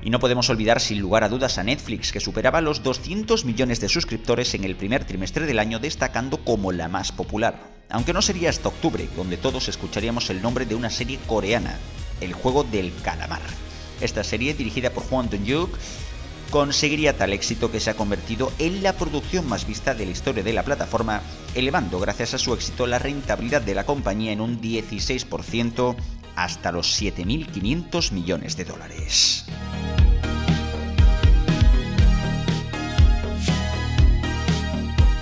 [0.01, 3.79] Y no podemos olvidar sin lugar a dudas a Netflix, que superaba los 200 millones
[3.79, 7.61] de suscriptores en el primer trimestre del año, destacando como la más popular.
[7.91, 11.77] Aunque no sería hasta octubre, donde todos escucharíamos el nombre de una serie coreana,
[12.23, 13.43] El juego del calamar.
[14.01, 15.77] Esta serie, dirigida por Juan Dong-yuk,
[16.51, 20.43] conseguiría tal éxito que se ha convertido en la producción más vista de la historia
[20.43, 21.23] de la plataforma,
[21.55, 25.97] elevando gracias a su éxito la rentabilidad de la compañía en un 16%
[26.37, 29.47] hasta los 7.500 millones de dólares.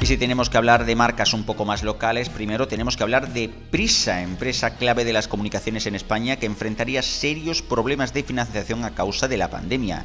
[0.04, 3.32] Y si tenemos que hablar de marcas un poco más locales, primero tenemos que hablar
[3.32, 8.84] de Prisa, empresa clave de las comunicaciones en España que enfrentaría serios problemas de financiación
[8.84, 10.04] a causa de la pandemia.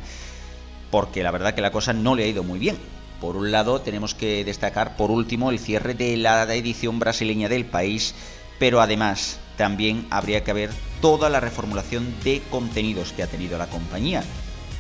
[0.92, 2.78] Porque la verdad que la cosa no le ha ido muy bien.
[3.22, 7.66] Por un lado, tenemos que destacar por último el cierre de la edición brasileña del
[7.66, 8.16] país,
[8.60, 10.70] pero además también habría que ver
[11.02, 14.24] toda la reformulación de contenidos que ha tenido la compañía.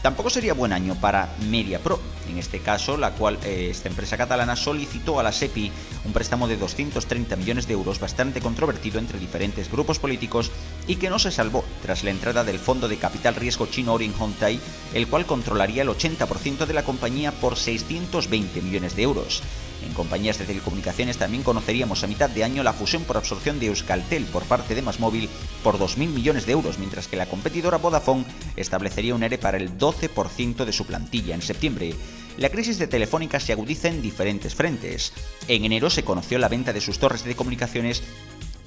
[0.02, 2.00] Tampoco sería buen año para MediaPro,
[2.30, 5.72] en este caso, la cual eh, esta empresa catalana solicitó a la SEPI
[6.06, 10.52] un préstamo de 230 millones de euros bastante controvertido entre diferentes grupos políticos
[10.88, 14.14] y que no se salvó tras la entrada del fondo de capital riesgo chino Orin
[14.18, 14.62] Hontai,
[14.94, 19.44] el cual controlaría el 80% de la compañía por 620 millones de euros.
[19.86, 23.68] En compañías de telecomunicaciones también conoceríamos a mitad de año la fusión por absorción de
[23.68, 25.30] Euskaltel por parte de Masmóvil
[25.64, 28.26] por 2.000 millones de euros, mientras que la competidora Vodafone
[28.56, 31.96] establecería un ERE para el 12% de su plantilla en septiembre.
[32.38, 35.12] La crisis de Telefónica se agudiza en diferentes frentes.
[35.48, 38.02] En enero se conoció la venta de sus torres de comunicaciones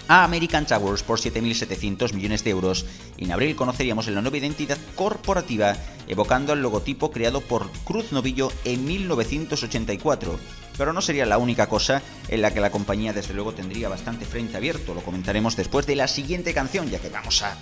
[0.09, 4.79] a American Towers por 7.700 millones de euros y en abril conoceríamos la nueva identidad
[4.95, 5.77] corporativa
[6.09, 10.39] evocando el logotipo creado por Cruz Novillo en 1984.
[10.77, 14.25] Pero no sería la única cosa en la que la compañía desde luego tendría bastante
[14.25, 17.57] frente abierto, lo comentaremos después de la siguiente canción ya que vamos a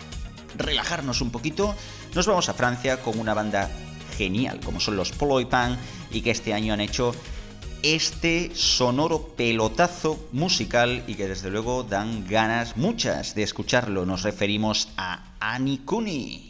[0.57, 1.75] relajarnos un poquito.
[2.15, 3.71] Nos vamos a Francia con una banda
[4.17, 5.79] genial como son los Poloy Pan
[6.11, 7.15] y que este año han hecho
[7.83, 14.07] este sonoro pelotazo musical y que desde luego dan ganas muchas de escucharlo.
[14.07, 16.50] Nos referimos a Anikuni.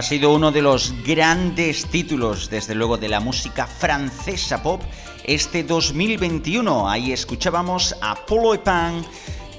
[0.00, 4.80] Ha sido uno de los grandes títulos, desde luego, de la música francesa pop
[5.24, 6.88] este 2021.
[6.88, 9.04] Ahí escuchábamos a Polo y Pan.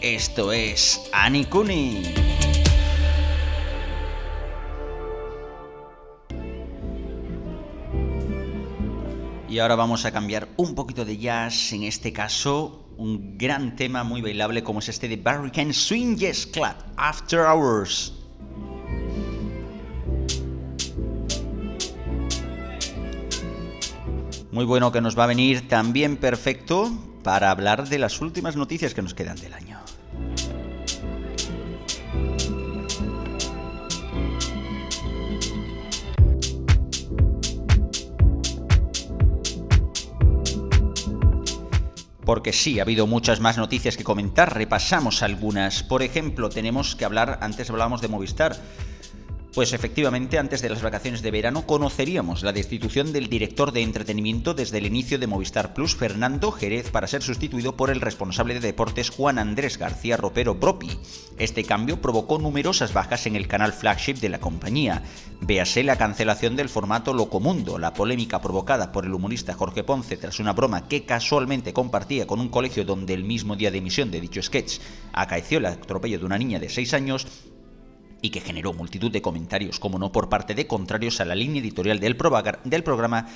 [0.01, 2.01] Esto es Anikuni.
[9.47, 14.03] Y ahora vamos a cambiar un poquito de jazz, en este caso un gran tema
[14.03, 18.20] muy bailable como es este de Barricade Swing Jazz Club, After Hours.
[24.61, 26.91] Muy bueno que nos va a venir también perfecto
[27.23, 29.79] para hablar de las últimas noticias que nos quedan del año.
[42.23, 45.83] porque sí, ha habido muchas más noticias que comentar, repasamos algunas.
[45.83, 48.55] Por ejemplo, tenemos que hablar, antes hablábamos de Movistar,
[49.53, 54.53] pues efectivamente, antes de las vacaciones de verano conoceríamos la destitución del director de entretenimiento
[54.53, 58.61] desde el inicio de Movistar Plus, Fernando Jerez, para ser sustituido por el responsable de
[58.61, 60.91] deportes Juan Andrés García Ropero Propi.
[61.37, 65.03] Este cambio provocó numerosas bajas en el canal flagship de la compañía.
[65.41, 70.39] Véase la cancelación del formato Locomundo, la polémica provocada por el humorista Jorge Ponce tras
[70.39, 74.21] una broma que casualmente compartía con un colegio donde el mismo día de emisión de
[74.21, 74.79] dicho sketch
[75.11, 77.27] acaeció el atropello de una niña de 6 años
[78.21, 81.61] y que generó multitud de comentarios, como no por parte de contrarios a la línea
[81.61, 83.27] editorial del, programa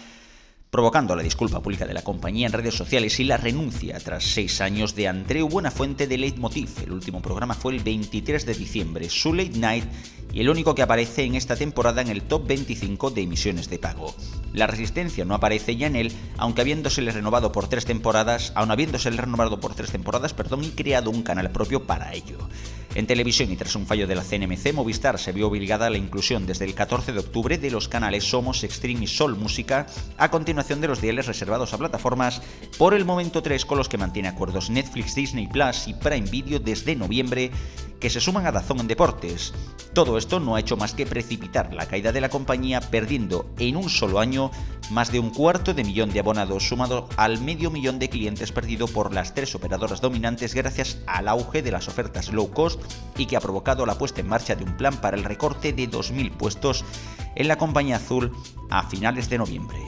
[0.70, 4.60] provocando la disculpa pública de la compañía en redes sociales y la renuncia tras seis
[4.60, 6.70] años de Andreu Buenafuente de Leitmotiv.
[6.84, 9.86] El último programa fue el 23 de diciembre, su Late Night,
[10.34, 13.80] y el único que aparece en esta temporada en el top 25 de emisiones de
[13.80, 14.14] pago.
[14.52, 19.16] La Resistencia no aparece ya en él, aunque habiéndosele renovado por tres temporadas, aun habiéndosele
[19.16, 22.38] renovado por tres temporadas, perdón, y creado un canal propio para ello.
[22.96, 25.98] En televisión y tras un fallo de la CNMC, Movistar se vio obligada a la
[25.98, 29.86] inclusión desde el 14 de octubre de los canales Somos, Extreme y Sol Música,
[30.18, 32.42] a continuación de los diales reservados a plataformas,
[32.78, 36.60] por el momento 3 con los que mantiene acuerdos Netflix, Disney Plus y Prime Video
[36.60, 37.52] desde noviembre,
[38.00, 39.54] que se suman a Dazón en Deportes.
[39.94, 43.76] Todo esto no ha hecho más que precipitar la caída de la compañía, perdiendo en
[43.78, 44.52] un solo año
[44.92, 48.88] más de un cuarto de millón de abonados, sumado al medio millón de clientes perdido
[48.88, 52.80] por las tres operadoras dominantes gracias al auge de las ofertas low cost
[53.18, 55.90] y que ha provocado la puesta en marcha de un plan para el recorte de
[55.90, 56.86] 2.000 puestos
[57.36, 58.32] en la compañía azul
[58.70, 59.80] a finales de noviembre.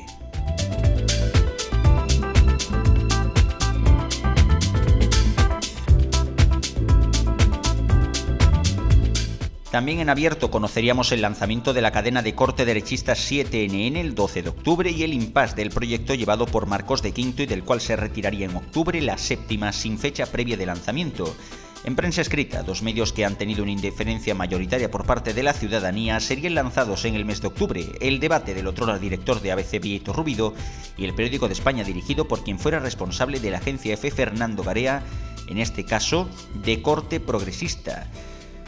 [9.72, 14.42] También en abierto conoceríamos el lanzamiento de la cadena de corte derechista 7NN el 12
[14.42, 17.82] de octubre y el impasse del proyecto llevado por Marcos de Quinto y del cual
[17.82, 21.36] se retiraría en octubre la séptima sin fecha previa de lanzamiento.
[21.84, 25.54] En prensa escrita, dos medios que han tenido una indiferencia mayoritaria por parte de la
[25.54, 29.80] ciudadanía serían lanzados en el mes de octubre, el debate del otro director de ABC
[29.82, 30.54] Vieto Rubido
[30.98, 34.64] y el periódico de España dirigido por quien fuera responsable de la agencia F Fernando
[34.64, 35.04] Garea,
[35.48, 36.30] en este caso
[36.64, 38.08] de corte progresista.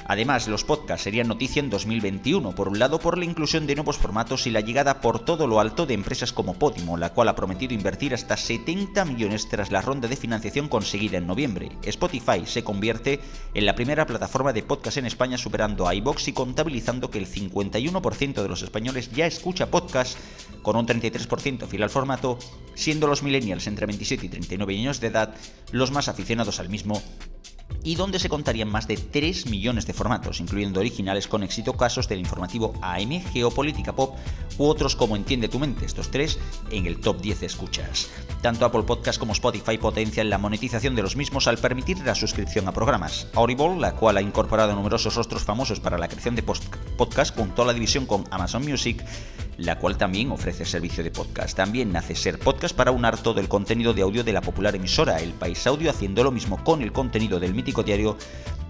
[0.10, 4.00] Además, los podcasts serían noticia en 2021, por un lado por la inclusión de nuevos
[4.00, 7.36] formatos y la llegada por todo lo alto de empresas como Podimo, la cual ha
[7.36, 11.70] prometido invertir hasta 70 millones tras la ronda de financiación conseguida en noviembre.
[11.84, 13.20] Spotify se convierte
[13.54, 17.28] en la primera plataforma de podcast en España superando a iBox y contabilizando que el
[17.28, 20.18] 51% de los españoles ya escucha podcast
[20.64, 22.40] con un 33% fiel al formato,
[22.74, 25.36] siendo los millennials entre 27 y 39 años de edad
[25.72, 27.00] los más aficionados al mismo
[27.84, 32.08] y donde se contarían más de 3 millones de formatos, incluyendo originales con éxito casos
[32.08, 34.18] del informativo AM, Geopolítica Pop
[34.58, 36.38] u otros como Entiende tu mente, estos tres
[36.72, 38.10] en el top 10 de escuchas.
[38.42, 42.68] Tanto Apple Podcast como Spotify potencian la monetización de los mismos al permitir la suscripción
[42.68, 43.28] a programas.
[43.34, 47.66] Audible, la cual ha incorporado numerosos rostros famosos para la creación de podcast junto a
[47.66, 49.04] la división con Amazon Music,
[49.60, 51.56] la cual también ofrece servicio de podcast.
[51.56, 55.20] También nace Ser Podcast para unar todo el contenido de audio de la popular emisora
[55.20, 58.18] El País Audio, haciendo lo mismo con el contenido del diario.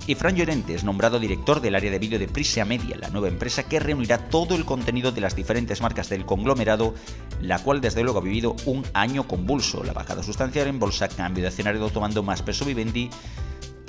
[0.08, 3.28] Y Fran Llorente es nombrado director del área de vídeo de Prisa Media, la nueva
[3.28, 6.96] empresa que reunirá todo el contenido de las diferentes marcas del conglomerado,
[7.42, 9.84] la cual desde luego ha vivido un año convulso.
[9.84, 13.10] La bajada sustancial en bolsa, cambio de escenario tomando más peso vivendi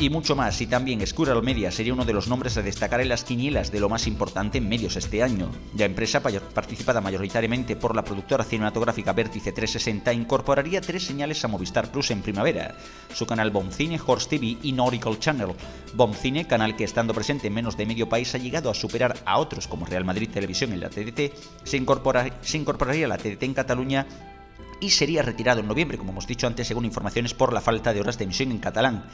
[0.01, 0.61] y mucho más.
[0.61, 3.81] Y también Squirrel Media sería uno de los nombres a destacar en las quinielas de
[3.81, 5.51] lo más importante en medios este año.
[5.77, 11.93] La empresa, participada mayoritariamente por la productora cinematográfica Vértice 360, incorporaría tres señales a Movistar
[11.93, 12.77] Plus en primavera:
[13.13, 15.55] su canal Bomcine, Horse TV y Nautical Channel.
[15.95, 19.39] Bomcine, canal que estando presente en menos de medio país ha llegado a superar a
[19.39, 21.85] otros como Real Madrid Televisión en la TDT, se,
[22.43, 24.07] se incorporaría a la TDT en Cataluña
[24.81, 28.01] y sería retirado en noviembre, como hemos dicho antes, según informaciones por la falta de
[28.01, 29.05] horas de emisión en catalán.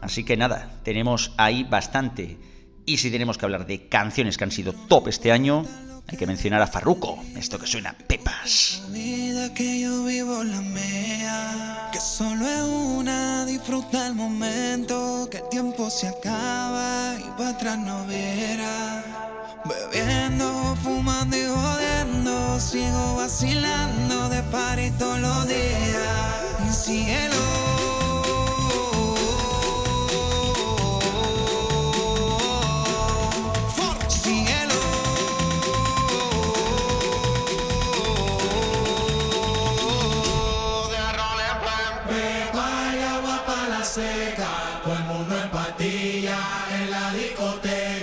[0.00, 2.38] Así que nada, tenemos ahí bastante
[2.84, 5.64] Y si tenemos que hablar de canciones que han sido top este año,
[6.08, 8.82] hay que mencionar a Farruko, esto que suena Pepas.
[8.90, 15.48] vida que yo vivo la mía, que solo es una, disfruta el momento, que el
[15.48, 19.02] tiempo se acaba y para atrás no verá.
[19.64, 26.84] Bebiendo, fumando y jodiendo, sigo vacilando de party todos los días.
[26.84, 27.34] Cielo.
[27.34, 27.75] Cielo.
[47.56, 47.95] La discoteca.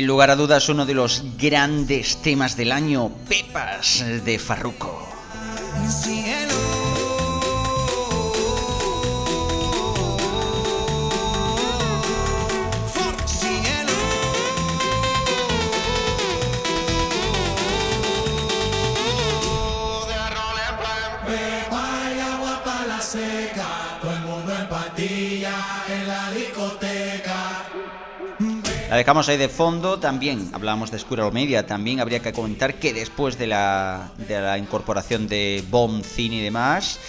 [0.00, 4.89] Sin lugar a dudas, uno de los grandes temas del año, Pepas de Farruko.
[29.10, 33.36] Dejamos ahí de fondo, también hablábamos de Squirrel Media, también habría que comentar que después
[33.38, 37.00] de la, de la incorporación de Bomb, Cine y demás,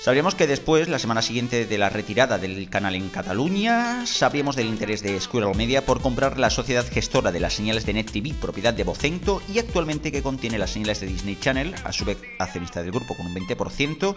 [0.00, 4.66] sabríamos que después, la semana siguiente de la retirada del canal en Cataluña, sabríamos del
[4.66, 8.74] interés de Squirrel Media por comprar la sociedad gestora de las señales de NetTV, propiedad
[8.74, 12.82] de Vocento, y actualmente que contiene las señales de Disney Channel, a su vez accionista
[12.82, 14.16] del grupo con un 20%,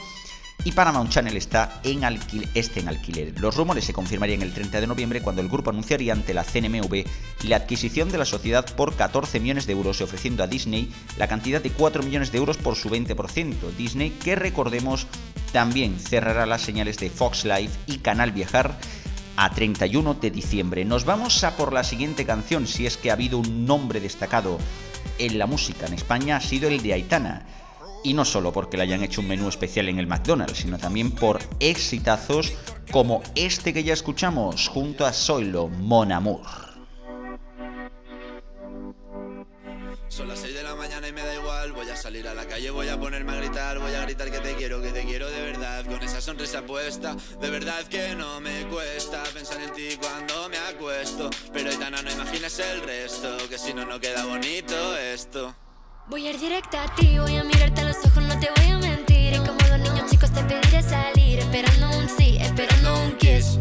[0.63, 3.39] y Paramount Channel está en alquil- este en alquiler.
[3.39, 7.05] Los rumores se confirmarían el 30 de noviembre cuando el grupo anunciaría ante la CNMV
[7.43, 11.61] la adquisición de la sociedad por 14 millones de euros, ofreciendo a Disney la cantidad
[11.61, 13.69] de 4 millones de euros por su 20%.
[13.77, 15.05] Disney, que recordemos,
[15.51, 18.77] también cerrará las señales de Fox Life y Canal Viajar
[19.37, 20.85] a 31 de diciembre.
[20.85, 24.57] Nos vamos a por la siguiente canción, si es que ha habido un nombre destacado
[25.19, 27.45] en la música en España, ha sido el de Aitana.
[28.05, 31.09] Y no solo porque le hayan hecho un menú especial en el McDonald's, sino también
[31.09, 32.53] por exitazos
[32.91, 36.45] como este que ya escuchamos junto a Zoilo, Mon Amour.
[40.07, 41.71] Son las 6 de la mañana y me da igual.
[41.71, 43.79] Voy a salir a la calle, voy a ponerme a gritar.
[43.79, 45.83] Voy a gritar que te quiero, que te quiero de verdad.
[45.85, 50.57] Con esa sonrisa puesta, de verdad que no me cuesta pensar en ti cuando me
[50.59, 51.31] acuesto.
[51.51, 55.55] Pero Aitana, no imagines el resto, que si no, no queda bonito esto.
[56.07, 58.69] Voy a ir directa a ti, voy a mirarte a los ojos, no te voy
[58.69, 59.33] a mentir.
[59.33, 63.57] Y como dos niños chicos te pediré salir, esperando un sí, esperando un kiss.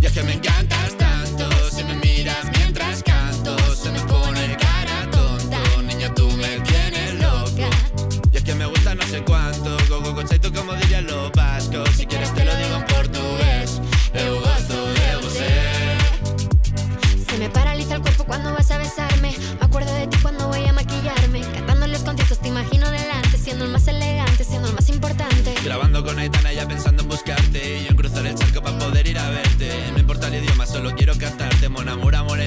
[0.00, 5.10] Y es que me encantas tanto, si me miras mientras canto, se me pone cara
[5.10, 5.58] tonta.
[5.82, 7.68] Niña, tú me tienes loca.
[8.32, 10.22] Y es que me gusta no sé cuánto, go go go
[10.54, 10.72] como
[27.28, 29.68] y yo cruzar el charco para poder ir a verte.
[29.92, 31.68] No importa el idioma, solo quiero cantarte.
[31.68, 32.38] Mon amor, amor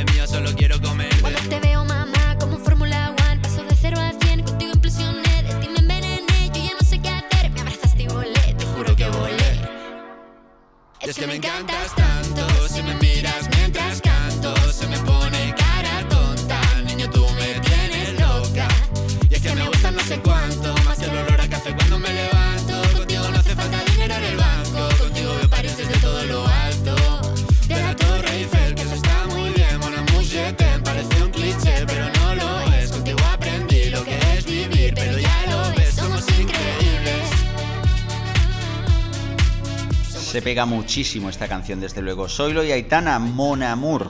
[40.39, 42.29] Se pega muchísimo esta canción, desde luego.
[42.29, 44.09] Soylo y Aitana, Mon Amour.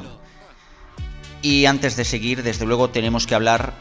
[1.41, 3.73] Y antes de seguir, desde luego tenemos que hablar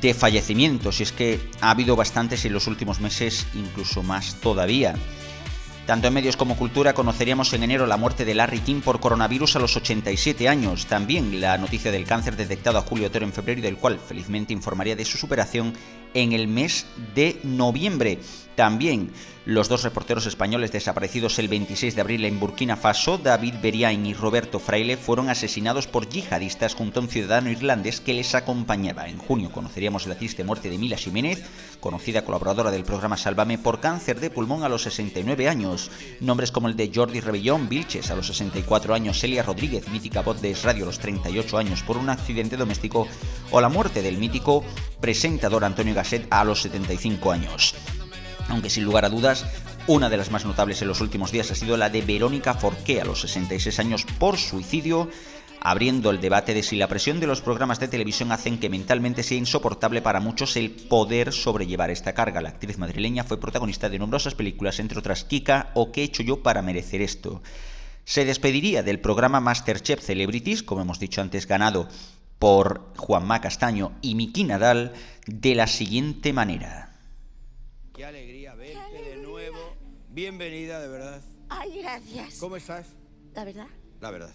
[0.00, 4.94] de fallecimientos, y es que ha habido bastantes en los últimos meses, incluso más todavía.
[5.88, 9.56] Tanto en medios como cultura conoceríamos en enero la muerte de Larry King por coronavirus
[9.56, 10.86] a los 87 años.
[10.86, 14.94] También la noticia del cáncer detectado a Julio Otero en febrero del cual felizmente informaría
[14.94, 15.72] de su superación
[16.14, 18.18] en el mes de noviembre.
[18.54, 19.12] También
[19.48, 24.12] los dos reporteros españoles desaparecidos el 26 de abril en Burkina Faso, David Beriain y
[24.12, 29.08] Roberto Fraile, fueron asesinados por yihadistas junto a un ciudadano irlandés que les acompañaba.
[29.08, 31.42] En junio conoceríamos la triste muerte de Mila Jiménez,
[31.80, 35.90] conocida colaboradora del programa Sálvame, por cáncer de pulmón a los 69 años.
[36.20, 40.42] Nombres como el de Jordi Rebellón Vilches a los 64 años, Celia Rodríguez, mítica voz
[40.42, 43.08] de Radio a los 38 años por un accidente doméstico,
[43.50, 44.62] o la muerte del mítico
[45.00, 47.74] presentador Antonio Gasset a los 75 años.
[48.48, 49.44] Aunque sin lugar a dudas,
[49.86, 53.00] una de las más notables en los últimos días ha sido la de Verónica Forqué
[53.00, 55.08] a los 66 años por suicidio,
[55.60, 59.22] abriendo el debate de si la presión de los programas de televisión hacen que mentalmente
[59.22, 62.40] sea insoportable para muchos el poder sobrellevar esta carga.
[62.40, 66.22] La actriz madrileña fue protagonista de numerosas películas, entre otras Kika o ¿Qué he hecho
[66.22, 67.42] yo para merecer esto?
[68.04, 71.88] Se despediría del programa Masterchef Celebrities, como hemos dicho antes, ganado
[72.38, 74.92] por Juanma Castaño y Miki Nadal,
[75.26, 76.94] de la siguiente manera.
[77.94, 79.58] Qué alegría verte de nuevo.
[80.10, 81.20] Bienvenida, de verdad.
[81.48, 82.38] Ay, gracias.
[82.38, 82.86] ¿Cómo estás?
[83.34, 83.66] La verdad,
[84.00, 84.34] La verdad.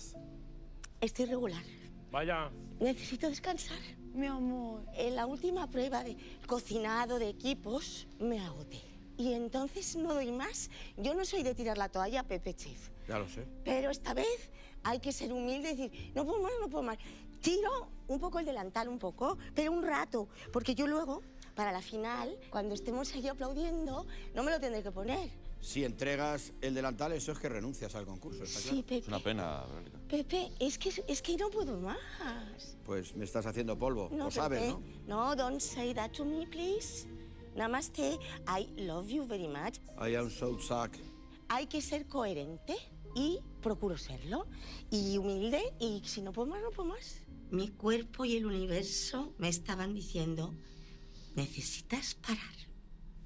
[1.01, 1.63] estoy regular.
[2.11, 2.51] Vaya.
[2.79, 3.77] Necesito descansar.
[4.13, 6.15] Mi amor, en la última prueba de
[6.45, 8.81] cocinado de equipos me agoté.
[9.17, 10.69] Y entonces no doy más.
[10.97, 12.89] Yo no soy de tirar la toalla, Pepe Chef.
[13.07, 13.45] Ya lo sé.
[13.63, 14.51] Pero esta vez
[14.83, 16.97] hay que ser humilde y decir, no puedo más, no puedo más.
[17.43, 20.29] Tiro un poco el delantal, un poco, pero un rato.
[20.53, 21.21] Porque yo luego,
[21.55, 25.29] para la final, cuando estemos ahí aplaudiendo, no me lo tendré que poner.
[25.59, 28.43] Si entregas el delantal, eso es que renuncias al concurso.
[28.45, 28.81] ¿está Sí, claro?
[28.85, 28.97] Pepe.
[28.99, 29.99] Es una pena, Verónica.
[30.07, 31.97] Pepe, es que, es que no puedo más.
[32.85, 34.07] Pues me estás haciendo polvo.
[34.13, 34.71] No, lo sabes, Pepe.
[35.05, 35.27] ¿no?
[35.27, 37.07] No, don't say that to me, please.
[37.55, 38.17] Namaste.
[38.47, 39.79] I love you very much.
[40.01, 40.91] I am so suck.
[41.49, 42.75] Hay que ser coherente
[43.15, 44.47] y procuro serlo.
[44.91, 47.19] Y humilde y si no puedo más, no puedo más.
[47.53, 50.55] Mi cuerpo y el universo me estaban diciendo,
[51.35, 52.55] necesitas parar.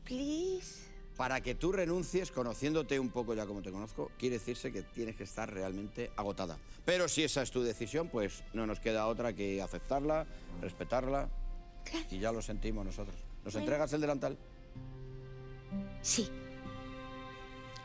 [0.04, 0.86] Please.
[1.16, 5.16] Para que tú renuncies, conociéndote un poco ya como te conozco, quiere decirse que tienes
[5.16, 6.58] que estar realmente agotada.
[6.84, 10.28] Pero si esa es tu decisión, pues no nos queda otra que aceptarla,
[10.60, 11.30] respetarla.
[12.12, 13.16] Y ya lo sentimos nosotros.
[13.46, 13.60] ¿Nos Bueno.
[13.66, 14.38] entregas el delantal?
[16.02, 16.28] Sí.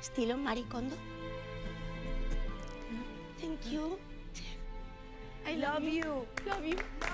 [0.01, 0.97] Estilo maricondo.
[3.41, 3.97] Thank you.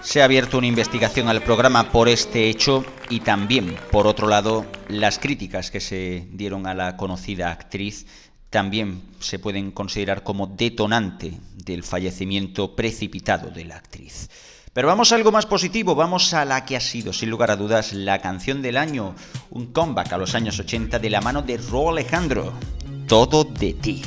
[0.03, 4.67] Se ha abierto una investigación al programa por este hecho y también, por otro lado,
[4.89, 8.07] las críticas que se dieron a la conocida actriz
[8.51, 14.31] también se pueden considerar como detonante del fallecimiento precipitado de la actriz.
[14.73, 17.57] Pero vamos a algo más positivo, vamos a la que ha sido, sin lugar a
[17.57, 19.15] dudas, la canción del año,
[19.51, 22.53] un comeback a los años 80 de la mano de Ro Alejandro,
[23.07, 24.03] Todo de ti.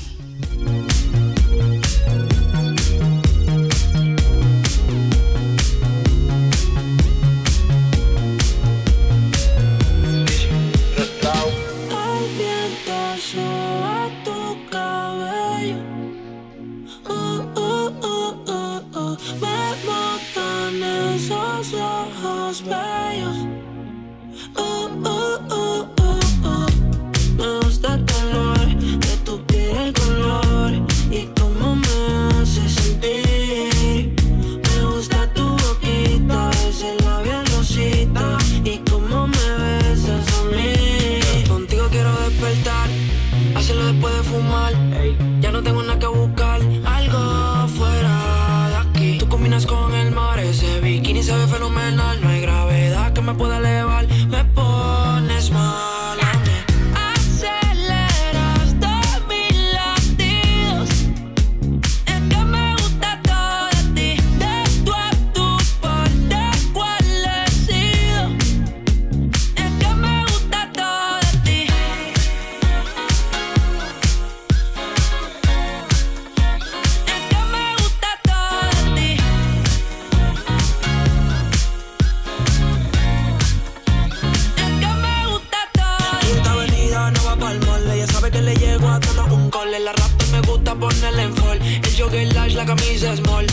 [92.02, 93.46] Jogger large, la camisa small.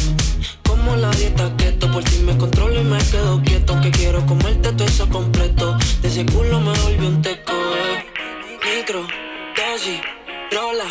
[0.66, 3.72] Como la dieta keto, por ti me controlo y me quedo quieto.
[3.74, 5.76] Aunque quiero comerte todo eso completo.
[6.00, 8.04] De ese culo me volví un teco, eh.
[8.64, 9.02] Micro,
[9.56, 10.00] dosis,
[10.50, 10.88] rola,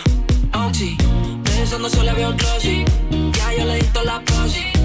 [0.66, 0.98] oxi.
[1.44, 2.86] Pensando solo veo glossy.
[3.34, 4.77] Ya yo le di toda la posi.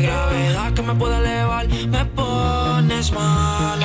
[0.00, 1.68] Gravedad que me pueda elevar.
[1.68, 3.82] Me pones mal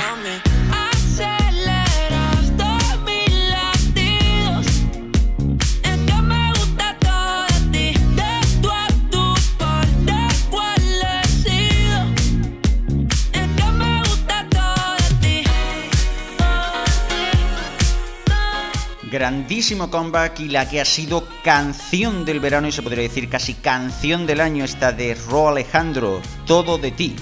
[19.10, 23.54] Grandísimo comeback y la que ha sido canción del verano y se podría decir casi
[23.54, 27.16] canción del año esta de Ro Alejandro, Todo de ti.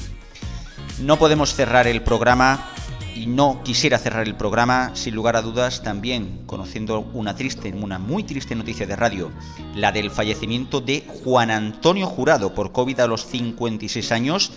[1.01, 2.71] No podemos cerrar el programa
[3.15, 8.01] y no quisiera cerrar el programa sin lugar a dudas también conociendo una triste, una
[8.01, 9.31] muy triste noticia de radio,
[9.77, 14.53] la del fallecimiento de Juan Antonio Jurado por COVID a los 56 años,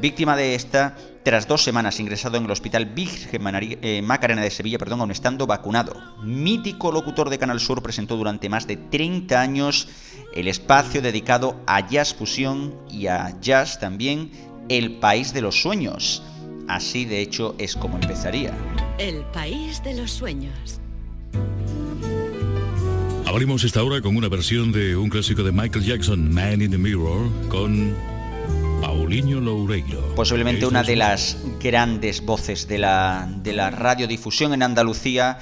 [0.00, 3.42] víctima de esta tras dos semanas ingresado en el Hospital Virgen
[3.82, 5.94] eh, Macarena de Sevilla, perdón, aun estando vacunado.
[6.22, 9.88] Mítico locutor de Canal Sur presentó durante más de 30 años
[10.34, 14.30] el espacio dedicado a jazz fusión y a jazz también,
[14.68, 16.22] El País de los Sueños.
[16.68, 18.54] Así de hecho es como empezaría.
[18.98, 20.80] El país de los sueños.
[23.26, 26.78] Abrimos esta hora con una versión de un clásico de Michael Jackson, Man in the
[26.78, 27.94] Mirror, con
[28.80, 30.14] Paulinho Loureiro.
[30.14, 35.38] Posiblemente una de las grandes voces de la, de la radiodifusión en Andalucía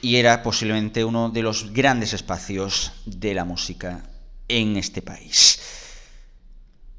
[0.00, 4.04] y era posiblemente uno de los grandes espacios de la música
[4.48, 5.60] en este país.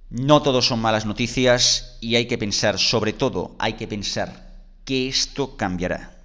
[0.10, 5.08] No todos son malas noticias y hay que pensar, sobre todo, hay que pensar que
[5.08, 6.18] esto cambiará.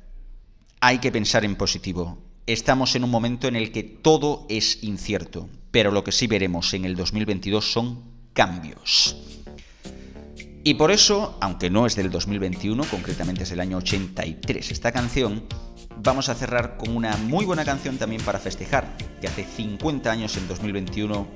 [0.81, 2.19] Hay que pensar en positivo.
[2.47, 6.75] Estamos en un momento en el que todo es incierto, pero lo que sí veremos
[6.75, 9.17] en el 2022 son cambios.
[10.63, 15.47] Y por eso, aunque no es del 2021, concretamente es del año 83 esta canción,
[15.97, 20.37] vamos a cerrar con una muy buena canción también para festejar, que hace 50 años
[20.37, 21.27] en 2021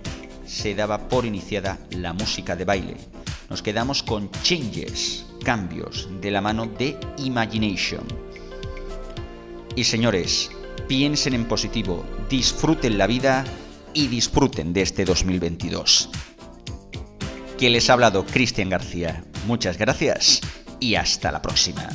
[0.46, 2.96] se daba por iniciada la música de baile.
[3.48, 8.04] Nos quedamos con Changes, cambios, de la mano de Imagination.
[9.74, 10.50] Y señores,
[10.86, 13.44] piensen en positivo, disfruten la vida
[13.94, 16.10] y disfruten de este 2022.
[17.59, 19.24] Que les ha hablado Cristian García.
[19.47, 20.40] Muchas gracias
[20.81, 21.89] y hasta la próxima.